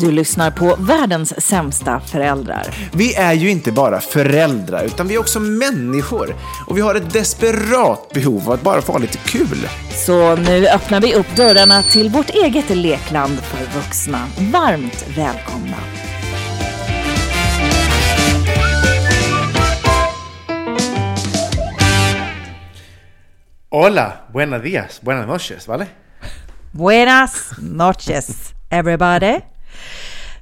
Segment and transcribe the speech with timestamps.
[0.00, 2.90] Du lyssnar på världens sämsta föräldrar.
[2.92, 6.36] Vi är ju inte bara föräldrar, utan vi är också människor.
[6.66, 9.68] Och vi har ett desperat behov av att bara få ha lite kul.
[10.06, 14.26] Så nu öppnar vi upp dörrarna till vårt eget lekland för vuxna.
[14.52, 15.76] Varmt välkomna.
[23.70, 25.86] Hola, buenos días, buenas noches, ¿vale?
[26.72, 29.40] Buenas noches, everybody.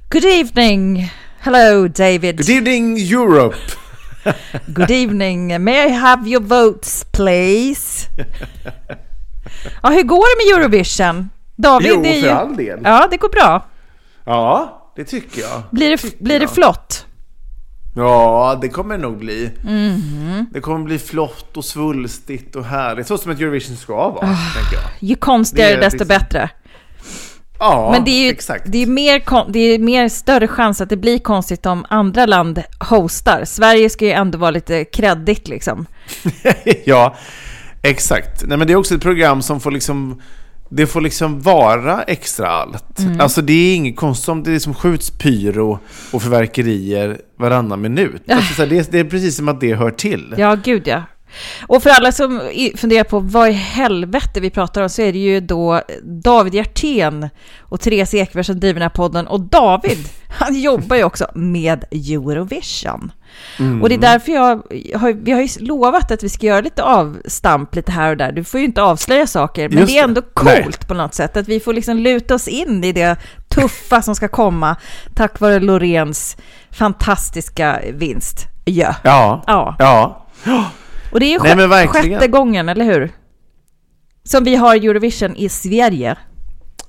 [0.09, 1.09] Good evening.
[1.39, 2.37] Hello, David.
[2.37, 3.55] Good evening Europe!
[4.67, 5.63] Good evening.
[5.63, 8.07] May I have your votes, please?
[9.83, 11.29] Ja, hur går det med Eurovision?
[11.55, 12.33] David, Jo, det är för ju...
[12.33, 12.79] all del.
[12.83, 13.65] Ja, det går bra.
[14.25, 15.61] Ja, det tycker jag.
[15.71, 17.05] Blir det, Tycker blir det flott?
[17.95, 19.51] Ja, det kommer det nog bli.
[19.63, 20.45] Mhm.
[20.53, 23.07] Det kommer bli flott och svulstigt och härligt.
[23.07, 24.53] Så som ett Eurovision ska vara, Ah.
[24.55, 24.83] tänker jag.
[25.09, 26.49] Ju konstigare Det desto liksom- bättre.
[27.59, 28.63] Ja, Men det är ju exakt.
[28.67, 32.63] det är mer, det är mer större chans att det blir konstigt om andra land
[32.79, 33.45] hostar.
[33.45, 35.85] Sverige ska ju ändå vara lite kreddigt liksom.
[36.85, 37.15] ja,
[37.81, 38.43] exakt.
[38.47, 40.21] Nej, men det är också ett program som får liksom
[40.69, 42.99] det får liksom vara extra allt.
[42.99, 43.21] Mm.
[43.21, 45.79] Alltså det är inget konstigt om det liksom skjuts pyro
[46.11, 48.21] och förverkerier varannan minut.
[48.27, 50.35] Alltså, det, är, det är precis som att det hör till.
[50.37, 51.03] Ja, gud ja.
[51.67, 52.41] Och för alla som
[52.75, 57.29] funderar på vad i helvete vi pratar om så är det ju då David Hjertén
[57.59, 59.27] och Therese Ekberg som driver den här podden.
[59.27, 63.11] Och David, han jobbar ju också med Eurovision.
[63.59, 63.81] Mm.
[63.81, 64.61] Och det är därför jag
[64.99, 68.31] har, vi har ju lovat att vi ska göra lite avstamp lite här och där.
[68.31, 70.63] Du får ju inte avslöja saker, men Just det är ändå Nej.
[70.63, 71.37] coolt på något sätt.
[71.37, 73.17] Att vi får liksom luta oss in i det
[73.47, 74.75] tuffa som ska komma
[75.15, 76.37] tack vare Loreens
[76.71, 78.47] fantastiska vinst.
[78.65, 78.95] Ja.
[79.03, 79.43] Ja.
[79.47, 79.75] Ja.
[79.79, 80.71] Ja.
[81.11, 82.19] Och det är ju Nej, men verkligen.
[82.19, 83.11] sjätte gången, eller hur?
[84.23, 86.15] Som vi har Eurovision i Sverige.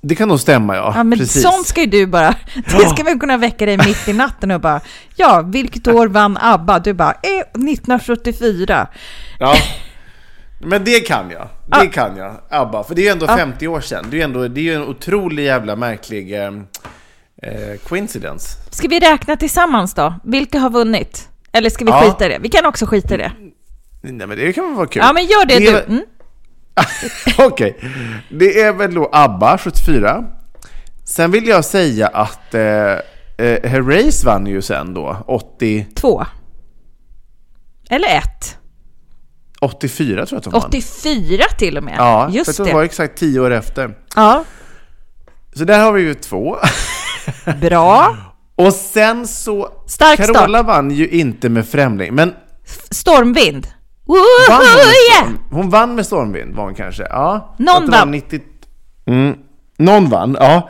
[0.01, 0.93] Det kan nog stämma, ja.
[0.95, 1.41] Ja, men precis.
[1.43, 2.35] sånt ska ju du bara...
[2.55, 4.81] Det ska väl kunna väcka dig mitt i natten och bara...
[5.15, 6.79] Ja, vilket år vann ABBA?
[6.79, 7.11] Du bara...
[7.11, 8.87] Eh, 1974.
[9.39, 9.55] Ja.
[10.61, 11.47] Men det kan jag.
[11.81, 12.35] Det kan jag.
[12.49, 12.83] ABBA.
[12.83, 14.05] För det är ju ändå 50 år sedan.
[14.09, 16.47] Det är ju ändå, det är ju en otrolig jävla märklig eh,
[17.43, 18.47] eh, coincidence.
[18.71, 20.13] Ska vi räkna tillsammans då?
[20.23, 21.29] Vilka har vunnit?
[21.51, 22.01] Eller ska vi Ja.
[22.01, 22.37] skita i det?
[22.41, 23.31] Vi kan också skita i det.
[24.01, 25.01] Nej men det kan väl vara kul.
[25.05, 25.79] Ja, men gör det, är du.
[25.79, 26.03] Mm.
[27.37, 27.79] Okej.
[28.29, 30.25] Det är väl då ABBA 74.
[31.05, 36.25] Sen vill jag säga att eh, eh, Herreys vann ju sen då 80, Två.
[37.89, 38.57] Eller ett.
[39.61, 40.63] 84 tror jag att de vann.
[40.67, 41.95] 84 till och med.
[41.97, 42.69] Ja, Just för det.
[42.69, 43.95] de var exakt 10 år efter.
[44.15, 44.43] Ja,
[45.53, 46.57] Så där har vi ju två.
[47.61, 48.17] bra.
[48.55, 49.69] Och sen så...
[49.87, 52.33] Stark Carola vann ju inte med Främling, men
[52.91, 53.67] Stormvind.
[54.49, 55.23] Vann hon, yeah!
[55.23, 57.03] storm, hon vann med stormvind, var hon kanske?
[57.03, 57.55] Ja.
[57.59, 58.11] Någon vann.
[58.11, 58.39] 90,
[59.07, 59.35] mm,
[59.77, 60.69] någon vann, ja.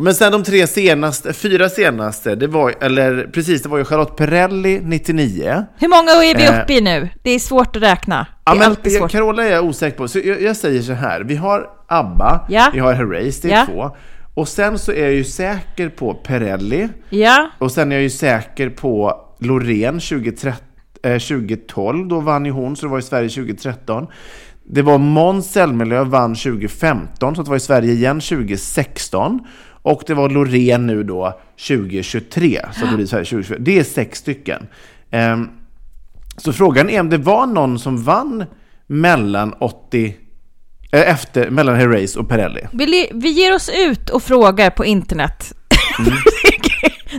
[0.00, 4.16] Men sen de tre senaste, fyra senaste, det var, eller precis, det var ju Charlotte
[4.16, 5.64] Perrelli 99.
[5.78, 7.08] Hur många är vi Eh, uppe i nu?
[7.22, 8.26] Det är svårt att räkna.
[8.44, 9.10] Ja, är men alltid svårt.
[9.10, 11.20] Carola är jag osäker på, så jag, jag säger så här.
[11.20, 12.70] Vi har ABBA, Ja.
[12.72, 13.66] vi har Herreys, det är Ja.
[13.66, 13.90] två.
[14.34, 18.10] Och sen så är jag ju säker på Perrelli, Ja, och sen är jag ju
[18.10, 20.67] säker på Loreen 2013, eh,
[21.02, 24.06] 2012, då vann ju hon, så det var i Sverige 2013.
[24.64, 29.40] Det var Måns Zelmerlöw vann 2015, så det var i Sverige igen 2016.
[29.82, 33.58] Och det var Loreen nu då 2023, så det blir Sverige 2024.
[33.60, 34.66] Det är sex stycken.
[35.10, 35.48] Ehm,
[36.36, 38.44] så frågan är om det var någon som vann
[38.86, 40.16] mellan 80,
[40.92, 42.60] eh, efter, mellan Herreys och Perrelli.
[42.72, 45.52] vi, vi ger oss ut och frågar på internet.
[45.98, 46.12] Mm.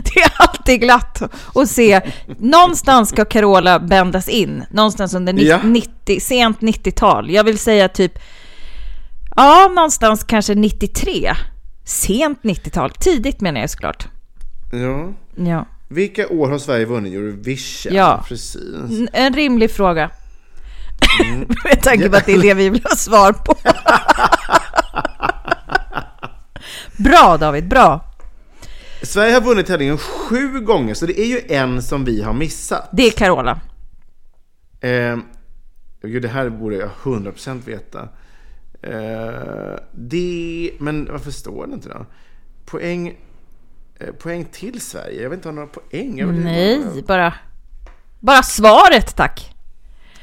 [0.14, 1.22] det är alltid glatt
[1.54, 2.00] att se.
[2.38, 4.64] Någonstans ska Carola bändas in.
[4.70, 5.60] Någonstans under ni- Ja.
[5.64, 7.30] 90, sent 90-tal.
[7.30, 8.18] Jag vill säga typ,
[9.36, 11.32] ja, någonstans kanske 93.
[11.84, 12.90] Sent 90-tal.
[12.90, 14.08] Tidigt menar jag såklart.
[14.72, 15.08] Ja.
[15.46, 15.66] Ja.
[15.88, 17.94] Vilka år har Sverige vunnit Eurovision?
[17.94, 18.24] Ja.
[18.28, 18.58] Precis.
[19.12, 20.10] En rimlig fråga.
[21.64, 23.54] Med tanke på att det är det vi vill ha svar på.
[27.02, 28.04] bra David, bra.
[29.10, 32.88] Sverige har vunnit tävlingen sju gånger, så det är ju en som vi har missat.
[32.92, 33.60] Det är Carola.
[34.80, 35.18] Eh,
[36.02, 38.08] gud, det här borde jag 100% veta.
[38.82, 42.06] Eh, det, men varför står det inte då?
[42.64, 43.16] Poäng,
[43.98, 45.22] eh, poäng till Sverige?
[45.22, 46.42] Jag vill inte ha några poäng.
[46.42, 47.34] Nej, bara,
[48.20, 49.54] bara svaret tack.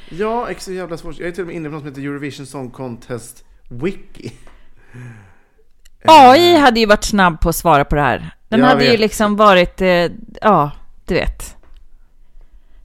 [0.09, 1.19] Ja, extra jävla svårt.
[1.19, 4.31] Jag är till och med inne på något som heter Eurovision Song Contest Wiki.
[6.05, 8.36] AI hade ju varit snabb på att svara på det här.
[8.49, 8.99] Den Jag hade ju vet.
[8.99, 10.07] liksom varit, eh,
[10.41, 10.71] ja,
[11.05, 11.55] du vet.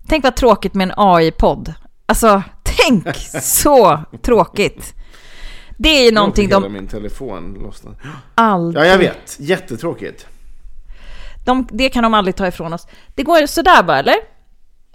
[0.08, 1.74] Tänk vad tråkigt med en AI-podd.
[2.06, 4.94] Alltså, tänk så tråkigt.
[5.78, 7.96] Det är ju någonting Hela de min telefon lossnade.
[8.34, 8.84] aldrig...
[8.84, 9.36] Ja, jag vet.
[9.40, 10.26] Jättetråkigt.
[11.44, 12.86] De, det kan de aldrig ta ifrån oss.
[13.14, 14.14] Det går sådär bara, eller?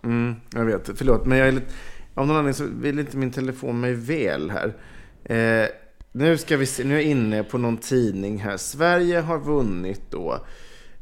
[0.04, 0.90] Mm, jag vet.
[0.96, 1.74] Förlåt, men jag är lite...
[2.16, 4.74] Av någon anledning så vill inte min telefon mig väl här.
[5.36, 5.68] Eh,
[6.18, 6.84] nu ska vi se.
[6.84, 8.58] Nu är jag inne på någon tidning här.
[8.58, 10.46] Sverige har vunnit då.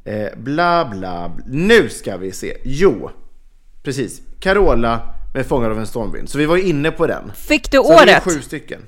[0.03, 1.45] Eh, bla, bla, bla.
[1.47, 2.57] Nu ska vi se.
[2.65, 3.09] Jo,
[3.83, 4.21] precis.
[4.39, 5.01] Carola
[5.33, 6.29] med Fångad av en stormvind.
[6.29, 7.31] Så vi var inne på den.
[7.35, 8.23] Fick du Så det året?
[8.23, 8.81] sju stycken.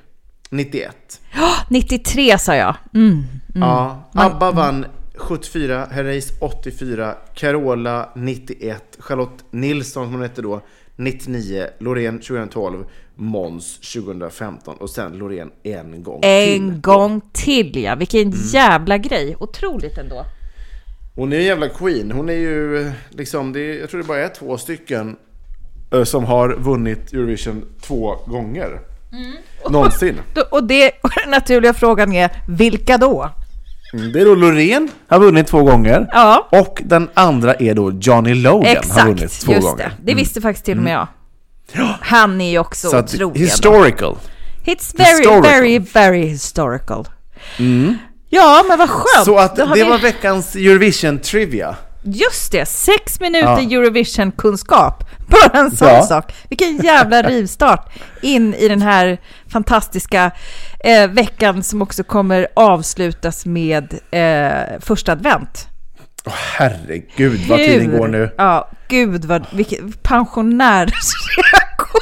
[0.50, 1.22] 91.
[1.70, 2.76] 93 sa jag.
[2.94, 3.24] Mm.
[3.56, 4.86] Ja, ABBA vann
[5.16, 10.62] 74, Herreys 84, Carola 91, Charlotte Nilsson som hon hette då
[10.98, 12.86] 99, Loreen 2012,
[13.16, 16.82] Måns 2015 och sen Loreen en gång En till.
[16.82, 18.34] gång till ja, vilken Mm.
[18.54, 19.36] jävla grej.
[19.40, 20.26] Otroligt ändå.
[21.16, 22.12] Hon är en jävla queen.
[22.12, 25.16] Hon är ju liksom, det är, jag tror det bara är två stycken
[25.94, 28.80] eh, som har vunnit Eurovision två gånger.
[29.70, 30.16] Någonsin.
[30.34, 33.30] Då- Och, det, och den naturliga frågan är, vilka då?
[33.94, 36.08] Mm, Det är då Loreen har vunnit två gånger.
[36.12, 39.46] Ja, Och den andra är då Johnny Logan har vunnit exakt.
[39.46, 39.84] två Just gånger.
[39.84, 39.96] Mm.
[40.00, 40.12] det.
[40.12, 41.08] Det visste faktiskt till och med jag.
[42.02, 43.40] Han är ju också Så otrolig.
[43.40, 44.18] historical.
[44.66, 45.42] It's very, historical.
[45.42, 47.08] very, very historical.
[48.30, 49.26] Ja, men vad skönt.
[49.26, 51.76] Så att det vi- var veckans Eurovision Trivia.
[52.10, 53.78] Just det, sex minuter Ja.
[53.78, 55.04] Eurovision-kunskap.
[55.28, 56.04] Bara en sån Ja.
[56.04, 56.34] sak.
[56.50, 59.18] Vilken jävla rivstart in i den här
[59.52, 60.32] fantastiska
[60.80, 65.68] eh, veckan som också kommer avslutas med eh, första advent.
[66.26, 68.34] Åh, herregud vad tiden går nu.
[68.38, 72.02] Ja, gud vad, vilken pensionärsreaktion.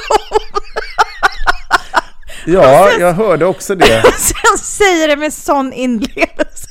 [2.46, 4.02] Ja, jag hörde också det.
[4.18, 6.70] Sen säger det med sån inlevelse.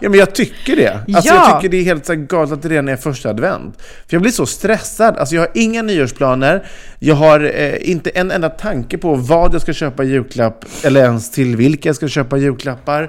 [0.00, 0.92] Ja, men jag tycker det.
[0.92, 1.34] Alltså, Ja.
[1.34, 3.82] Jag tycker det är helt så galet att det redan är första advent.
[3.82, 5.16] För jag blir så stressad.
[5.16, 6.66] Alltså, jag har inga nyårsplaner.
[6.98, 11.30] Jag har eh, inte en enda tanke på vad jag ska köpa julklapp, eller ens
[11.30, 13.02] till vilka jag ska köpa julklappar.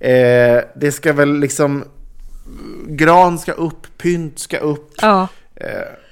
[0.00, 0.10] Eh,
[0.76, 1.84] det ska väl liksom...
[2.88, 4.90] Gran ska upp, pynt ska upp.
[5.02, 5.28] Ja.
[5.56, 5.66] Eh,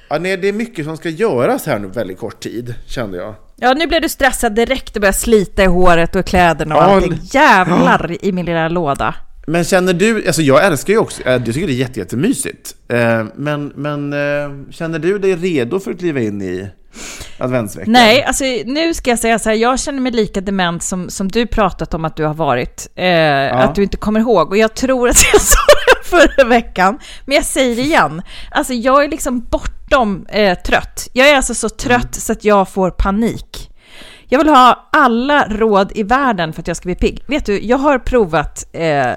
[0.09, 3.35] ja, nej, det är mycket som ska göras här nu väldigt kort tid, kände jag.
[3.57, 6.87] Ja, nu blev du stressad direkt och började slita i håret och kläderna och Ja,
[6.87, 7.19] allting.
[7.23, 9.15] Jävlar i min lilla låda.
[9.47, 12.75] Men känner du, alltså jag älskar ju också, eh, jag tycker det är jätte, jättemysigt.
[12.89, 16.69] Eh, Men, men eh, känner du dig redo för att kliva in i
[17.39, 17.93] adventsveckan?
[17.93, 21.29] Nej, alltså nu ska jag säga så här, jag känner mig lika dement som, som
[21.29, 22.89] du pratat om att du har varit.
[22.95, 24.51] Eh, Att du inte kommer ihåg.
[24.51, 28.23] Och jag tror att jag sa det förra veckan, men jag säger det igen.
[28.51, 31.09] Alltså jag är liksom bortom eh, trött.
[31.13, 33.71] Jag är alltså så trött så att jag får panik.
[34.29, 37.25] Jag vill ha alla råd i världen för att jag ska bli pigg.
[37.27, 39.13] Vet du, jag har provat eh,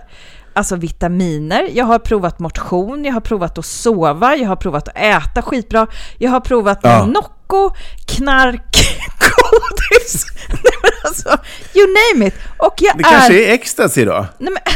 [0.54, 4.98] alltså vitaminer, jag har provat motion, jag har provat att sova, jag har provat att
[4.98, 5.88] äta skitbra,
[6.18, 7.06] jag har provat Ja.
[7.06, 7.72] Nocco,
[8.06, 8.76] knark,
[9.20, 11.30] godis, Nej, men alltså,
[11.74, 12.34] you name it.
[12.58, 13.10] Och jag Det är...
[13.12, 14.26] kanske är ecstasy då?
[14.38, 14.74] Nej, men,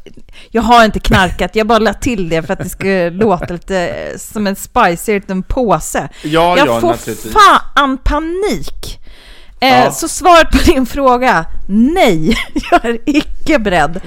[0.50, 3.78] jag har inte knarkat, jag bara lade till det för att det skulle låta lite
[3.88, 6.08] eh, som en spicy liten påse.
[6.22, 9.00] Ja, jag ja, får fan panik!
[9.60, 9.90] Eh, Ja.
[9.90, 12.36] Så svaret på din fråga, nej,
[12.70, 14.00] jag är icke beredd.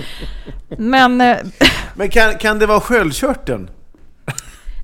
[0.77, 1.37] Men eh,
[1.93, 3.69] Men kan, kan det vara sköldkörteln?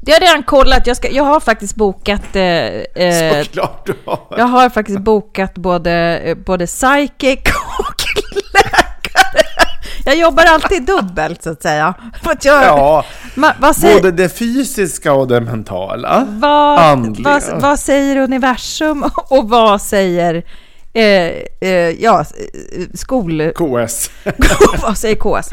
[0.02, 2.36] det har jag redan kollat, jag, ska, jag har faktiskt bokat...
[2.36, 4.20] Eh, eh, Såklart du har.
[4.38, 7.40] jag har faktiskt bokat både, eh, både psychic
[7.80, 8.04] och
[8.54, 8.85] läkare.
[10.06, 11.94] Jag jobbar alltid dubbelt så att säga.
[12.24, 16.26] Att jag, Ja, Ma, vad, säger, både det fysiska och det mentala.
[16.30, 17.30] vad, andliga.
[17.30, 20.44] vad, vad säger universum och vad säger
[20.94, 21.32] eh,
[21.62, 21.70] eh,
[22.00, 23.52] ja, eh, skol...
[23.56, 24.12] KS.
[24.82, 25.50] vad säger KS?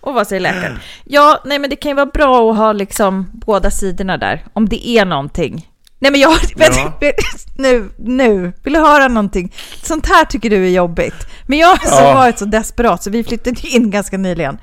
[0.00, 0.78] Och vad säger läkaren?
[1.04, 4.68] Ja, nej men det kan ju vara bra att ha liksom båda sidorna där, om
[4.68, 5.66] det är någonting.
[6.02, 6.92] Nej men jag, Ja.
[7.56, 9.52] nu, nu, vill du höra någonting?
[9.82, 11.14] Sånt här tycker du är jobbigt.
[11.46, 12.14] Men jag har så Ja.
[12.14, 14.58] varit så desperat så vi flyttade in ganska nyligen.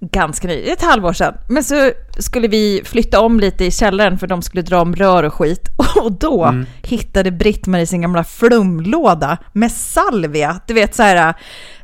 [0.00, 1.34] Ganska nyligen, ett halvår sedan.
[1.48, 5.22] Men så skulle vi flytta om lite i källaren för de skulle dra om rör
[5.22, 5.68] och skit.
[5.76, 6.66] Och då Mm.
[6.82, 10.60] hittade Britt-Marie sin gamla flumlåda med salvia.
[10.66, 11.34] Du vet så här,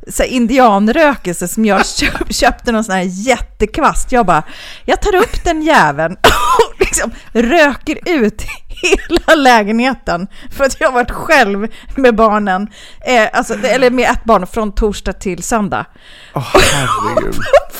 [0.08, 4.12] så här indianrökelse som jag köp, köpte någon sån här jättekvast.
[4.12, 4.42] Jag bara,
[4.84, 6.16] jag tar upp den jäveln
[6.72, 8.42] och liksom röker ut
[8.82, 10.26] hela lägenheten
[10.56, 12.68] för att jag har varit själv med barnen,
[13.06, 15.86] eh, alltså, eller med ett barn från torsdag till söndag.
[16.34, 17.34] Åh, herregud.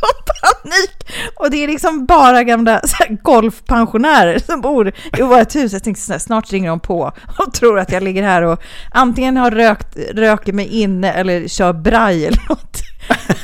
[0.00, 1.30] Får sån panik!
[1.36, 2.80] Och det är liksom bara gamla
[3.22, 5.72] golfpensionärer som bor i vårt hus.
[5.72, 8.60] Jag tänkte här, snart ringer de på och tror att jag ligger här och
[8.90, 12.76] antingen har rökt, röker mig inne eller kör braj eller något.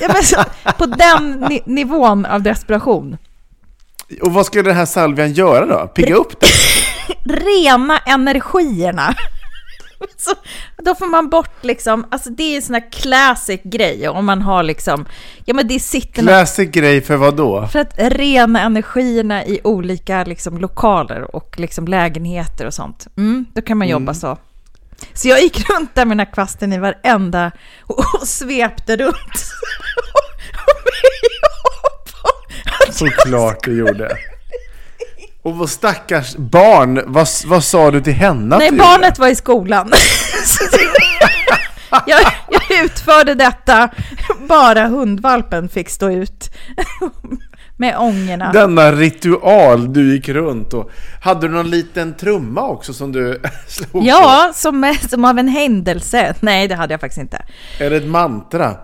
[0.00, 0.36] Ja, men så,
[0.78, 3.16] på den ni- nivån av desperation.
[4.22, 5.86] Och vad skulle den här salvian göra då?
[5.86, 6.46] Pigga upp det?
[7.24, 9.14] Rena energierna.
[10.16, 10.30] Så,
[10.82, 14.42] då får man bort liksom, alltså det är en sån här classic grej om man
[14.42, 15.06] har liksom,
[15.44, 17.66] ja men det sitter något Classic grej för vad då?
[17.66, 23.06] För att rena energierna i olika liksom, lokaler och liksom, lägenheter och sånt.
[23.16, 24.38] Mm, då kan man jobba så.
[25.12, 29.52] Så jag gick runt där med den här kvasten i varenda och, och svepte runt.
[32.88, 34.18] och Såklart du gjorde.
[35.46, 39.34] Och vad stackars barn, vad, vad sa du till henne Nej, du barnet var i
[39.34, 39.92] skolan.
[42.06, 43.88] Jag, jag utförde detta,
[44.48, 46.50] bara hundvalpen fick stå ut
[47.76, 48.52] med ångorna.
[48.52, 50.90] Denna ritual du gick runt och...
[51.20, 54.02] Hade du någon liten trumma också som du slog på?
[54.02, 56.34] Ja, som, som av en händelse.
[56.40, 57.44] Nej, det hade jag faktiskt inte.
[57.80, 58.76] Är det ett mantra?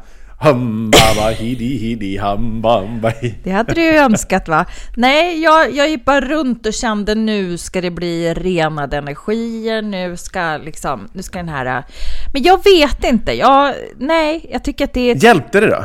[0.43, 3.13] Hambaba hidi hidi hambamba.
[3.45, 4.65] Det hade du ju önskat va?
[4.97, 10.17] Nej, jag, jag gick bara runt och kände nu ska det bli renade energier, nu
[10.17, 11.85] ska liksom, nu ska den här...
[12.33, 15.25] Men jag vet inte, jag, nej, jag tycker att det är...
[15.25, 15.85] Hjälpte det då?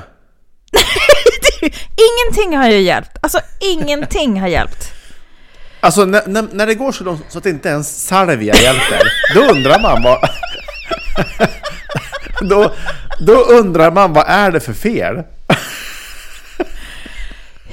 [2.07, 4.91] Ingenting har ju hjälpt, alltså ingenting har hjälpt.
[5.79, 9.01] Alltså när, när, när det går så långt så att inte ens salvia hjälper,
[9.35, 10.29] då undrar man vad...
[12.49, 12.73] då,
[13.19, 15.23] då undrar man vad är det för fel?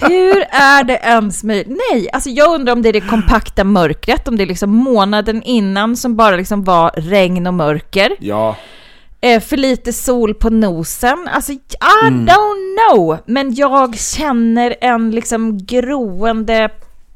[0.00, 1.68] Hur är det ens möjligt?
[1.90, 5.42] Nej, alltså jag undrar om det är det kompakta mörkret, om det är liksom månaden
[5.42, 8.16] innan som bara liksom var regn och mörker.
[8.20, 8.56] Ja,
[9.20, 11.28] Eh, för lite sol på nosen.
[11.32, 11.60] Alltså, I
[12.06, 12.26] Mm.
[12.26, 13.18] don't know.
[13.26, 16.70] Men jag känner en liksom groende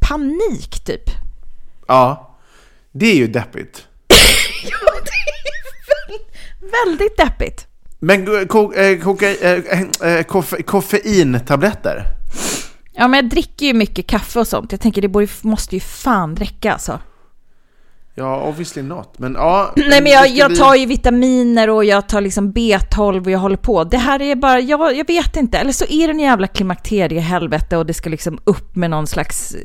[0.08, 1.02] panik typ.
[1.88, 2.24] ja.
[2.92, 3.86] Det är ju deppigt.
[6.86, 7.66] Väldigt deppigt.
[7.98, 12.04] Men ko, eh, koka, eh, eh, koffe, koffeintabletter?
[12.92, 14.72] Ja, men jag dricker ju mycket kaffe och sånt.
[14.72, 16.98] Jag tänker det borde, måste ju fan räcka alltså.
[18.18, 19.18] Ja, obviously not.
[19.18, 19.72] Men ja...
[19.76, 23.56] Nej, men jag, jag tar ju vitaminer och jag tar liksom B12 och jag håller
[23.56, 23.84] på.
[23.84, 25.58] Det här är bara, jag, jag vet inte.
[25.58, 29.56] Eller så är det en jävla klimakteriehelvete och det ska liksom upp med någon slags,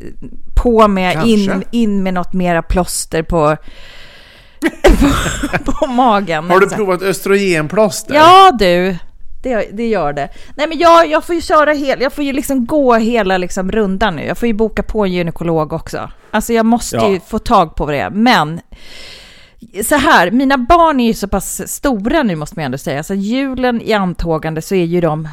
[0.63, 3.57] på med, in, in med något mera plåster på,
[5.65, 6.50] på, på magen.
[6.50, 8.13] Har du Så- provat östrogenplåster?
[8.15, 8.98] Ja du,
[9.43, 10.29] det, det gör det.
[10.58, 13.72] Nej men jag, jag får ju köra hela, jag får ju liksom gå hela liksom
[13.72, 14.25] rundan nu.
[14.25, 16.10] Jag får ju boka på en gynekolog också.
[16.32, 17.10] Alltså jag måste Ja.
[17.10, 18.10] ju få tag på det.
[18.10, 18.62] Men
[19.86, 23.03] så här, mina barn är ju så pass stora nu måste man ändå säga.
[23.03, 25.29] Så julen i antågande så är ju de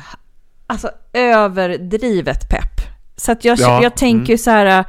[0.66, 2.80] alltså överdrivet pepp.
[3.16, 4.84] Så att jag, Ja, jag tänker ju så här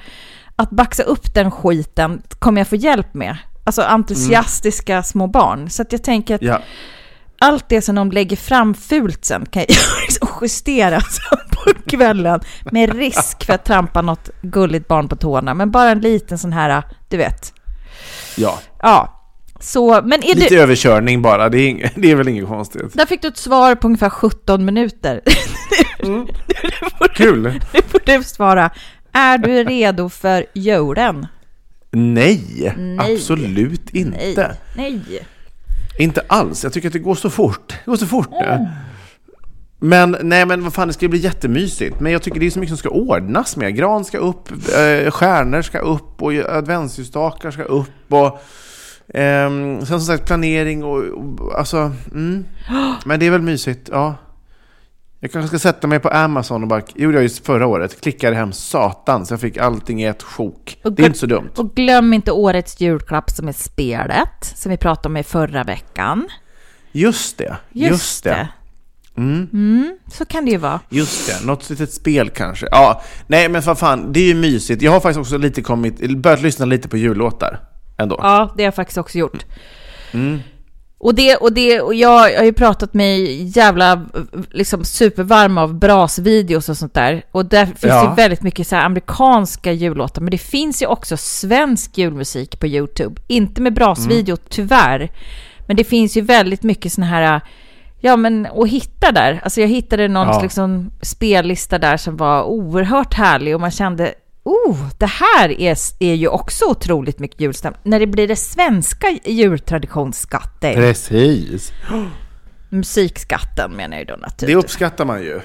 [0.56, 3.38] att baxa upp den skiten kommer jag få hjälp med.
[3.80, 5.70] Alltså entusiastiska små barn.
[5.70, 6.62] Så att jag tänker att Ja.
[7.40, 11.02] allt det som de lägger fram fult sen kan jag liksom justera
[11.52, 12.40] på kvällen
[12.72, 15.54] med risk för att trampa något gulligt barn på tårna.
[15.54, 17.54] Men bara en liten sån här, du vet.
[18.38, 18.60] ja.
[18.82, 19.18] Ja,
[19.60, 20.62] så, men är Lite du...
[20.62, 22.94] överkörning bara, det är, ing- det är väl inget konstigt.
[22.94, 25.22] Där fick du ett svar på ungefär 17 minuter.
[27.16, 27.42] Kul!
[27.74, 28.70] Nu får du svara.
[29.14, 31.28] Är du redo för julen?
[31.92, 33.14] Nej, Nej.
[33.14, 34.58] absolut inte.
[34.78, 35.00] Nej.
[35.00, 35.28] Nej.
[36.00, 36.64] Inte alls.
[36.64, 37.68] Jag tycker att det går så fort.
[37.86, 38.68] Det går så fort nu.
[39.84, 42.00] Men nej, men vad fan, det ska bli jättemysigt.
[42.00, 43.76] Men jag tycker det är så mycket som ska ordnas med.
[43.76, 48.42] Gran ska upp, eh, stjärnor ska upp och adventsljusstakar ska upp och
[49.14, 52.46] ehm, sen som sagt planering och, och alltså, mm.
[53.06, 54.16] Men det är väl mysigt, ja.
[55.24, 58.36] Jag kanske ska sätta mig på Amazon och bara, gjorde jag ju förra året, klickade
[58.36, 60.80] hem satan så jag fick allting i ett sjok.
[60.84, 61.50] Och Det är inte så dumt.
[61.56, 66.28] Och glöm inte årets julklapp som är spelet, som vi pratade om i förra veckan.
[66.92, 68.48] Just det, just, det.
[69.18, 70.80] Mm, så kan det ju vara.
[70.90, 72.68] Just det, något litet spel kanske.
[72.72, 74.82] Ja, nej men vad fan, det är ju mysigt.
[74.82, 77.60] Jag har faktiskt också lite kommit, börjat lyssna lite på jullåtar
[77.98, 78.20] ändå.
[78.24, 79.46] Ja, det har jag faktiskt också gjort.
[81.04, 84.06] Och, det, och, det, och jag, jag har ju pratat mig jävla
[84.52, 87.24] liksom supervarm av brasvideos och sånt där.
[87.32, 88.10] Och där finns Ja.
[88.10, 90.22] ju väldigt mycket så amerikanska jullåtar.
[90.22, 93.22] Men det finns ju också svensk julmusik på YouTube.
[93.28, 95.12] Inte med brasvideo, tyvärr.
[95.68, 97.42] Men det finns ju väldigt mycket såna här,
[98.00, 99.40] ja men att hitta där.
[99.44, 100.42] Alltså jag hittade någon Ja.
[100.42, 104.14] liksom spellista där som var oerhört härlig och man kände,
[104.44, 107.82] oh, det här är, är ju också otroligt mycket julstämning.
[107.84, 111.72] När det blir det svenska jultraditionsskatten, Precis.
[112.70, 114.64] musikskatten menar jag då Det naturligtvis.
[114.64, 115.42] uppskattar man ju.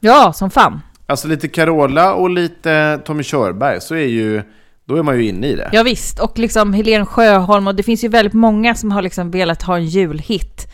[0.00, 0.80] Ja, som fan.
[1.06, 4.42] Alltså lite Carola och lite Tommy Körberg, så är ju,
[4.84, 5.70] då är man ju inne i det.
[5.72, 9.30] Ja, visst, och liksom Helen Sjöholm och det finns ju väldigt många som har liksom
[9.30, 10.66] velat ha en julhit.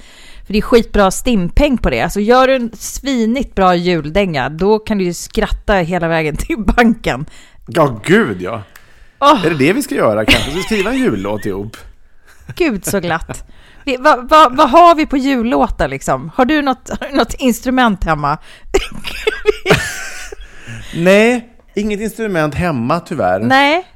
[0.47, 2.01] För det är skitbra stimpeng på det.
[2.01, 6.57] Alltså gör du en svinigt bra juldänga, då kan du ju skratta hela vägen till
[6.77, 7.27] banken.
[7.67, 8.63] Ja, gud ja.
[9.21, 10.51] Åh, Är det det vi ska göra kanske?
[10.51, 11.77] Ska vi skriva en jullåt ihop?
[12.57, 13.45] gud så glatt.
[13.85, 16.31] Vi- Vad vad- vad har vi på jullåtar liksom?
[16.35, 18.39] Har du något, något instrument hemma?
[20.95, 23.41] Nej, inget instrument hemma tyvärr.
[23.41, 23.87] Nej,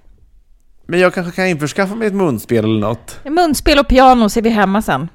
[0.87, 3.21] Men jag kanske kan införskaffa mig ett munspel eller något.
[3.25, 5.09] munspel och piano ser vi hemma sen.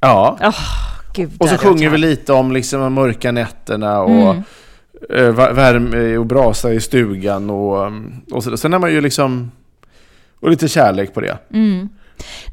[0.00, 0.38] Ja.
[0.42, 0.54] Åh,
[1.14, 1.32] gud.
[1.38, 4.42] Och så sjunger vi lite om liksom mörka nätterna och Mm.
[5.10, 7.92] Eh, värme och brasa i stugan och,
[8.30, 8.56] och så.
[8.56, 9.50] Sen är man ju liksom...
[10.40, 11.38] Och lite kärlek på det.
[11.50, 11.88] Nej,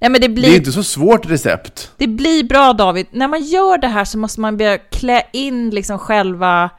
[0.02, 1.92] men det Det är blir, inte så svårt recept.
[1.98, 3.06] det blir bra David.
[3.12, 6.70] När man gör det här så måste man börja klä in liksom själva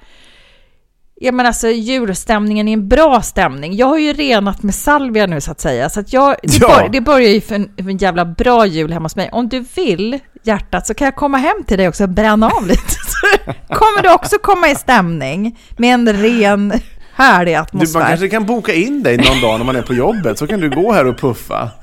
[1.20, 3.74] Ja men alltså julstämningen i en bra stämning.
[3.76, 5.90] Jag har ju renat med salvia nu så att säga.
[5.90, 6.68] Så att jag, det, Ja.
[6.68, 9.28] bör, det börjar ju för en, för en jävla bra jul hemma hos mig.
[9.32, 12.66] Om du vill, hjärtat, så kan jag komma hem till dig också och bränna av
[12.66, 12.82] lite.
[12.90, 13.26] Så
[13.74, 16.80] kommer du också komma i stämning med en ren,
[17.14, 18.00] härlig Du, man atmosfär.
[18.08, 20.70] kanske kan boka in dig någon dag när man är på jobbet, så kan du
[20.70, 21.70] gå här och puffa.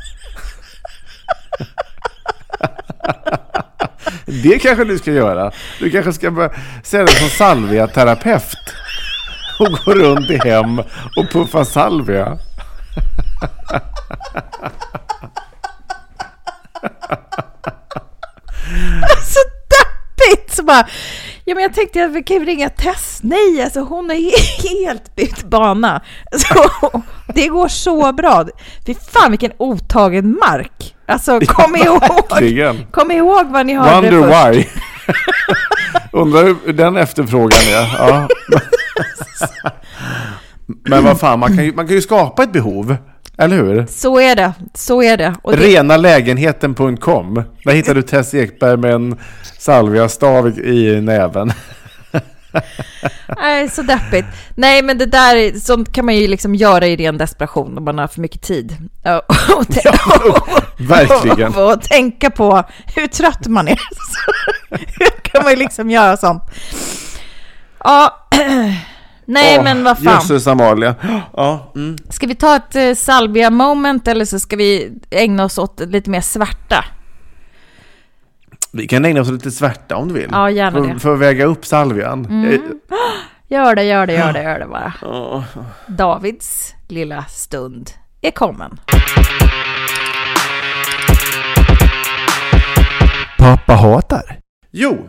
[4.43, 5.51] Det kanske du ska göra.
[5.79, 6.51] Du kanske ska börja
[6.83, 8.57] säga dig som salvia-terapeut.
[9.59, 10.79] Och gå runt i hem
[11.15, 12.37] och puffa salvia.
[19.23, 20.55] så deppigt!
[20.55, 20.87] Så bara,
[21.45, 23.19] ja men jag tänkte att vi kan ju ringa Tess.
[23.23, 26.01] Nej, alltså hon har he- helt bytt bana.
[26.37, 27.01] Så,
[27.35, 28.45] det går så bra.
[28.85, 30.95] Fy fan vilken otagen mark.
[31.07, 32.85] Alltså kom ihåg, Verkligen.
[32.91, 34.57] kom ihåg vad ni hörde Wonder först.
[34.57, 34.65] why.
[36.11, 37.95] Undrar hur den efterfrågan är.
[37.97, 38.27] Ja.
[40.65, 42.97] Men vad fan, man kan, ju, man kan ju skapa ett behov.
[43.37, 43.85] Eller hur?
[43.89, 45.35] Så är det, så är det.
[45.41, 47.43] Och det Renalägenheten.com.
[47.65, 49.17] Där hittar du Tess Ekberg med en
[49.59, 51.53] salviastav i näven.
[53.37, 54.25] Nej, så deppigt.
[54.55, 57.97] Nej, men det där, sånt kan man ju liksom göra i ren desperation om man
[57.97, 58.77] har för mycket tid.
[59.03, 59.21] Ja,
[59.57, 61.55] Och, tän- verkligen.
[61.55, 62.63] Och, och tänka på
[62.95, 63.79] hur trött man är.
[64.69, 66.43] Hur kan man ju liksom göra sånt?
[67.83, 68.20] Ja,
[69.25, 70.13] nej Åh, men vad fan.
[70.13, 70.95] Jösses Amalia.
[71.33, 71.97] Ja, mm.
[72.09, 76.09] Ska vi ta ett eh, salvia moment eller så ska vi ägna oss åt lite
[76.09, 76.85] mer svärta?
[78.71, 80.29] Vi kan ägna oss åt lite svärta om du vill.
[80.31, 80.85] Ja, gärna för, det.
[80.85, 80.99] Mm.
[80.99, 82.45] för att väga upp salvian.
[82.45, 82.59] Eh,
[83.47, 84.93] Gör det, gör det, gör det, gör det bara.
[85.87, 87.91] Davids lilla stund
[88.21, 88.79] är kommen.
[93.37, 94.39] Pappa hatar.
[94.71, 95.07] Jo,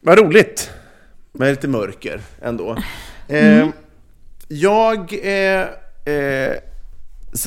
[0.00, 0.70] vad roligt.
[1.32, 2.76] Med lite mörker ändå.
[3.28, 3.68] Eh,
[4.48, 5.60] jag, eh,
[6.04, 6.54] eh,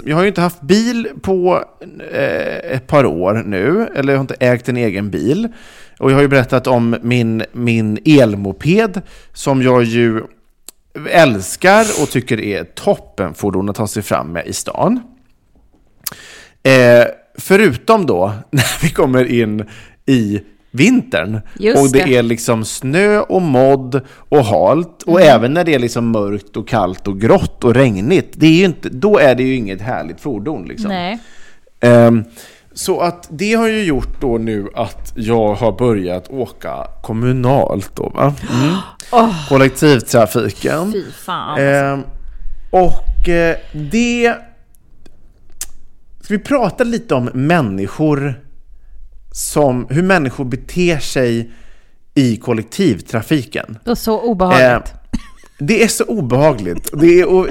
[0.04, 1.64] jag har ju inte haft bil på
[2.12, 5.48] eh, ett par år nu, eller jag har inte ägt en egen bil.
[6.00, 9.02] Och jag har ju berättat om min, min elmoped
[9.34, 10.22] som jag ju
[11.10, 15.00] älskar och tycker är toppenfordon att ta sig fram med i stan.
[16.64, 17.06] Eh,
[17.38, 19.66] förutom då när vi kommer in
[20.06, 20.42] i
[20.76, 22.16] vintern Just och det, det.
[22.18, 25.36] är liksom snö och modd och halt och Mm.
[25.36, 28.34] även när det är liksom mörkt och kallt och grått och regnigt.
[28.38, 30.66] Det är inte, då är det ju inget härligt fordon.
[30.66, 30.90] Liksom.
[30.90, 31.20] Nej.
[31.80, 32.24] Ehm,
[32.74, 38.10] så att det har ju gjort då nu att jag har börjat åka kommunalt då
[38.10, 38.34] va?
[39.12, 39.30] Mm.
[39.50, 40.92] Kollektivtrafiken.
[40.92, 41.60] Fy fan.
[41.60, 42.04] Ehm,
[42.72, 44.36] och eh, det...
[46.22, 48.40] Ska vi prata lite om människor
[49.34, 51.52] som, hur människor beter sig
[52.14, 53.78] i kollektivtrafiken?
[53.84, 54.94] Det var så obehagligt.
[54.94, 55.20] Eh,
[55.60, 56.90] det är så obehagligt.
[56.94, 57.48] Det är, och,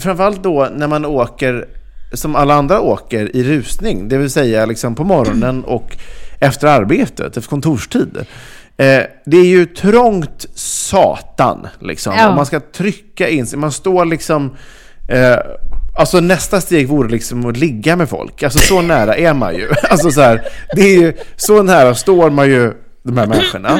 [0.00, 1.68] framförallt då när man åker
[2.12, 5.96] som alla andra åker i rusning, det vill säga liksom på morgonen och
[6.40, 8.16] efter arbetet, efter kontorstid.
[8.76, 12.14] Eh, det är ju trångt satan, liksom.
[12.16, 12.28] Ja.
[12.28, 13.58] Och man ska trycka in sig.
[13.58, 14.56] Man står liksom...
[15.08, 15.36] Eh,
[15.96, 18.42] alltså nästa steg vore liksom att ligga med folk.
[18.42, 19.68] Alltså så nära är man ju.
[19.90, 20.42] Alltså så här,
[20.74, 23.78] det är ju, så nära står man ju de här människorna.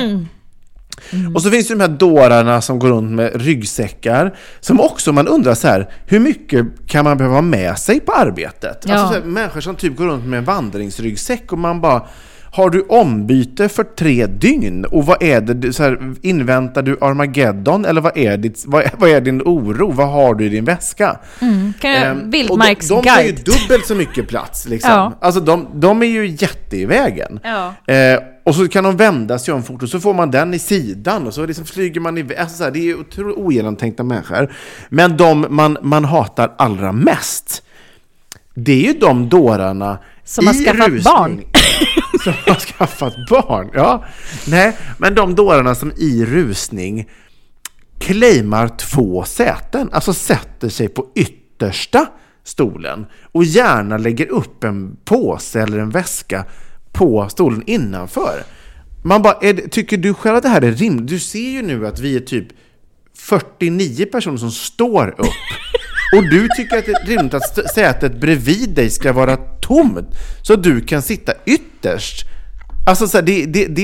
[1.34, 4.36] Och så finns det de här dårarna som går runt med ryggsäckar.
[4.60, 8.12] Som också man undrar så här, hur mycket kan man behöva ha med sig på
[8.12, 8.84] arbetet?
[8.86, 8.94] Ja.
[8.94, 12.06] Alltså så här, människor som typ går runt med en vandringsryggsäck och man bara
[12.56, 14.84] har du ombyte för tre dygn?
[14.84, 17.84] Och vad är det, så här, inväntar du Armageddon?
[17.84, 19.92] Eller vad är, ditt, vad, är, vad är din oro?
[19.92, 21.18] Vad har du i din väska?
[21.80, 24.68] Kan jag, Ehm, och de, de tar ju dubbelt så mycket plats.
[24.68, 24.90] Liksom.
[24.90, 25.12] Ja.
[25.20, 27.40] Alltså de, de är ju jätte i vägen.
[27.42, 27.94] Ja.
[27.94, 30.58] Eh, och så kan de vända sig om fort och så får man den i
[30.58, 32.38] sidan och så liksom flyger man iväg.
[32.38, 34.52] Alltså så här, det är ju otroligt ogenomtänkta människor.
[34.88, 37.62] Men de man, man hatar allra mest,
[38.54, 41.42] det är ju de dårarna Som har skaffat rusning, barn.
[42.26, 43.70] som har skaffat barn.
[43.74, 44.04] Ja.
[44.46, 47.08] Nej, men de dårarna som i rusning
[47.98, 52.06] claimar två säten, alltså sätter sig på yttersta
[52.44, 56.44] stolen och gärna lägger upp en påse eller en väska
[56.92, 58.42] på stolen innanför.
[59.04, 61.08] Man bara, är det, tycker du själv att det här är rimligt?
[61.08, 62.48] Du ser ju nu att vi är typ
[63.18, 65.26] 49 personer som står upp.
[66.12, 70.08] Och du tycker att det är rimligt att sätet bredvid dig ska vara tomt
[70.42, 72.26] så du kan sitta ytterst.
[72.86, 73.82] Alltså så här, det, det, det,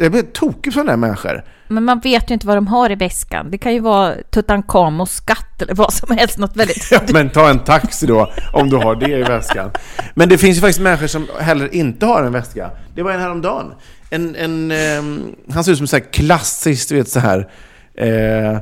[0.00, 1.44] jag blir tokig på sådana här människor.
[1.68, 3.50] Men man vet ju inte vad de har i väskan.
[3.50, 6.38] Det kan ju vara Tutankhamons skatt eller vad som helst.
[6.38, 6.88] Något väldigt...
[6.90, 9.70] Ja, men ta en taxi då, om du har det i väskan.
[10.14, 12.70] Men det finns ju faktiskt människor som heller inte har en väska.
[12.94, 13.72] Det var en häromdagen.
[14.10, 17.48] En, en, ehm, han ser ut som så här klassiskt, du vet så här...
[17.94, 18.58] Eh,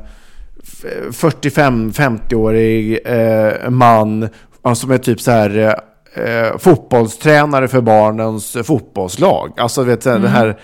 [1.11, 4.29] 45-50-årig eh, man
[4.75, 5.81] som är typ så här
[6.15, 9.53] eh, fotbollstränare för barnens fotbollslag.
[9.57, 10.61] Alltså vet du, det här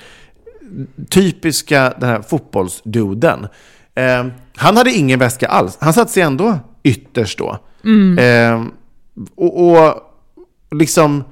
[1.11, 3.47] typiska den här fotbollsduden.
[3.95, 5.79] Eh, han hade ingen väska alls.
[5.81, 7.59] Han satte sig ändå ytterst då.
[8.23, 8.65] Eh,
[9.35, 9.95] och, och
[10.71, 11.25] liksom...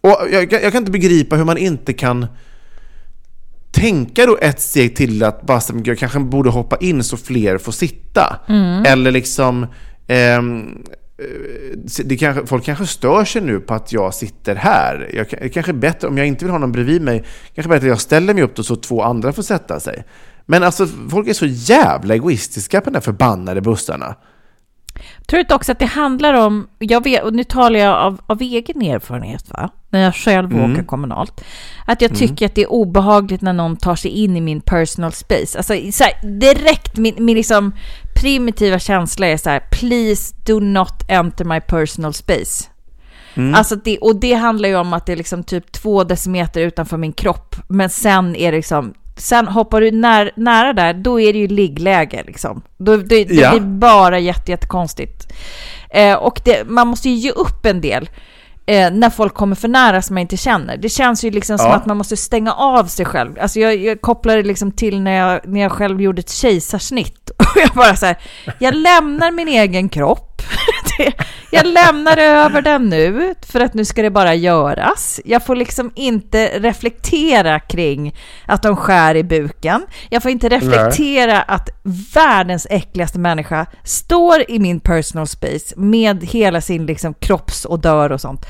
[0.00, 2.26] Och jag, jag kan inte begripa hur man inte kan
[3.78, 7.72] tänka då ett steg till att bara, jag kanske borde hoppa in så fler får
[7.72, 8.40] sitta.
[8.86, 9.66] Eller liksom...
[10.06, 10.84] ehm,
[11.18, 15.10] eh, det kanske, folk kanske stör sig nu på att jag sitter här.
[15.14, 17.86] Jag, det kanske är bättre, om jag inte vill ha någon bredvid mig, kanske bättre
[17.86, 20.04] att jag ställer mig upp då så två andra får sätta sig.
[20.46, 24.14] Men alltså, folk är så jävla egoistiska på de där förbannade bussarna.
[25.30, 28.42] Tror du också att det handlar om, jag vet, och nu talar jag av, av
[28.42, 29.70] egen erfarenhet, va?
[29.90, 31.44] när jag själv åker kommunalt,
[31.86, 35.12] att jag tycker att det är obehagligt när någon tar sig in i min personal
[35.12, 35.58] space.
[35.58, 37.72] Alltså så här, direkt, min, min liksom
[38.22, 42.68] primitiva känsla är så här, please do not enter my personal space.
[43.54, 46.96] Alltså det, och det handlar ju om att det är liksom typ två decimeter utanför
[46.96, 51.32] min kropp, men sen är det liksom Sen hoppar du när, nära där, då är
[51.32, 52.62] det ju liggläge liksom.
[52.78, 53.50] Då, det, det Ja.
[53.50, 55.32] blir bara jätte, jättekonstigt.
[55.90, 58.10] Eh, och det, man måste ju ge upp en del
[58.66, 60.76] eh, när folk kommer för nära som man inte känner.
[60.76, 61.74] Det känns ju liksom som Ja.
[61.76, 63.32] att man måste stänga av sig själv.
[63.40, 67.30] Alltså jag, jag kopplar det liksom till när jag, när jag själv gjorde ett kejsarsnitt.
[67.38, 68.16] Och jag bara så här,
[68.58, 70.27] jag lämnar min egen kropp.
[71.50, 75.20] Jag lämnar över den nu, för att nu ska det bara göras.
[75.24, 78.14] Jag får liksom inte reflektera kring
[78.46, 79.86] att de skär i buken.
[80.10, 81.68] Jag får inte reflektera att
[82.14, 88.46] världens äckligaste människa står i min personal space med hela sin liksom kroppsodör och sånt.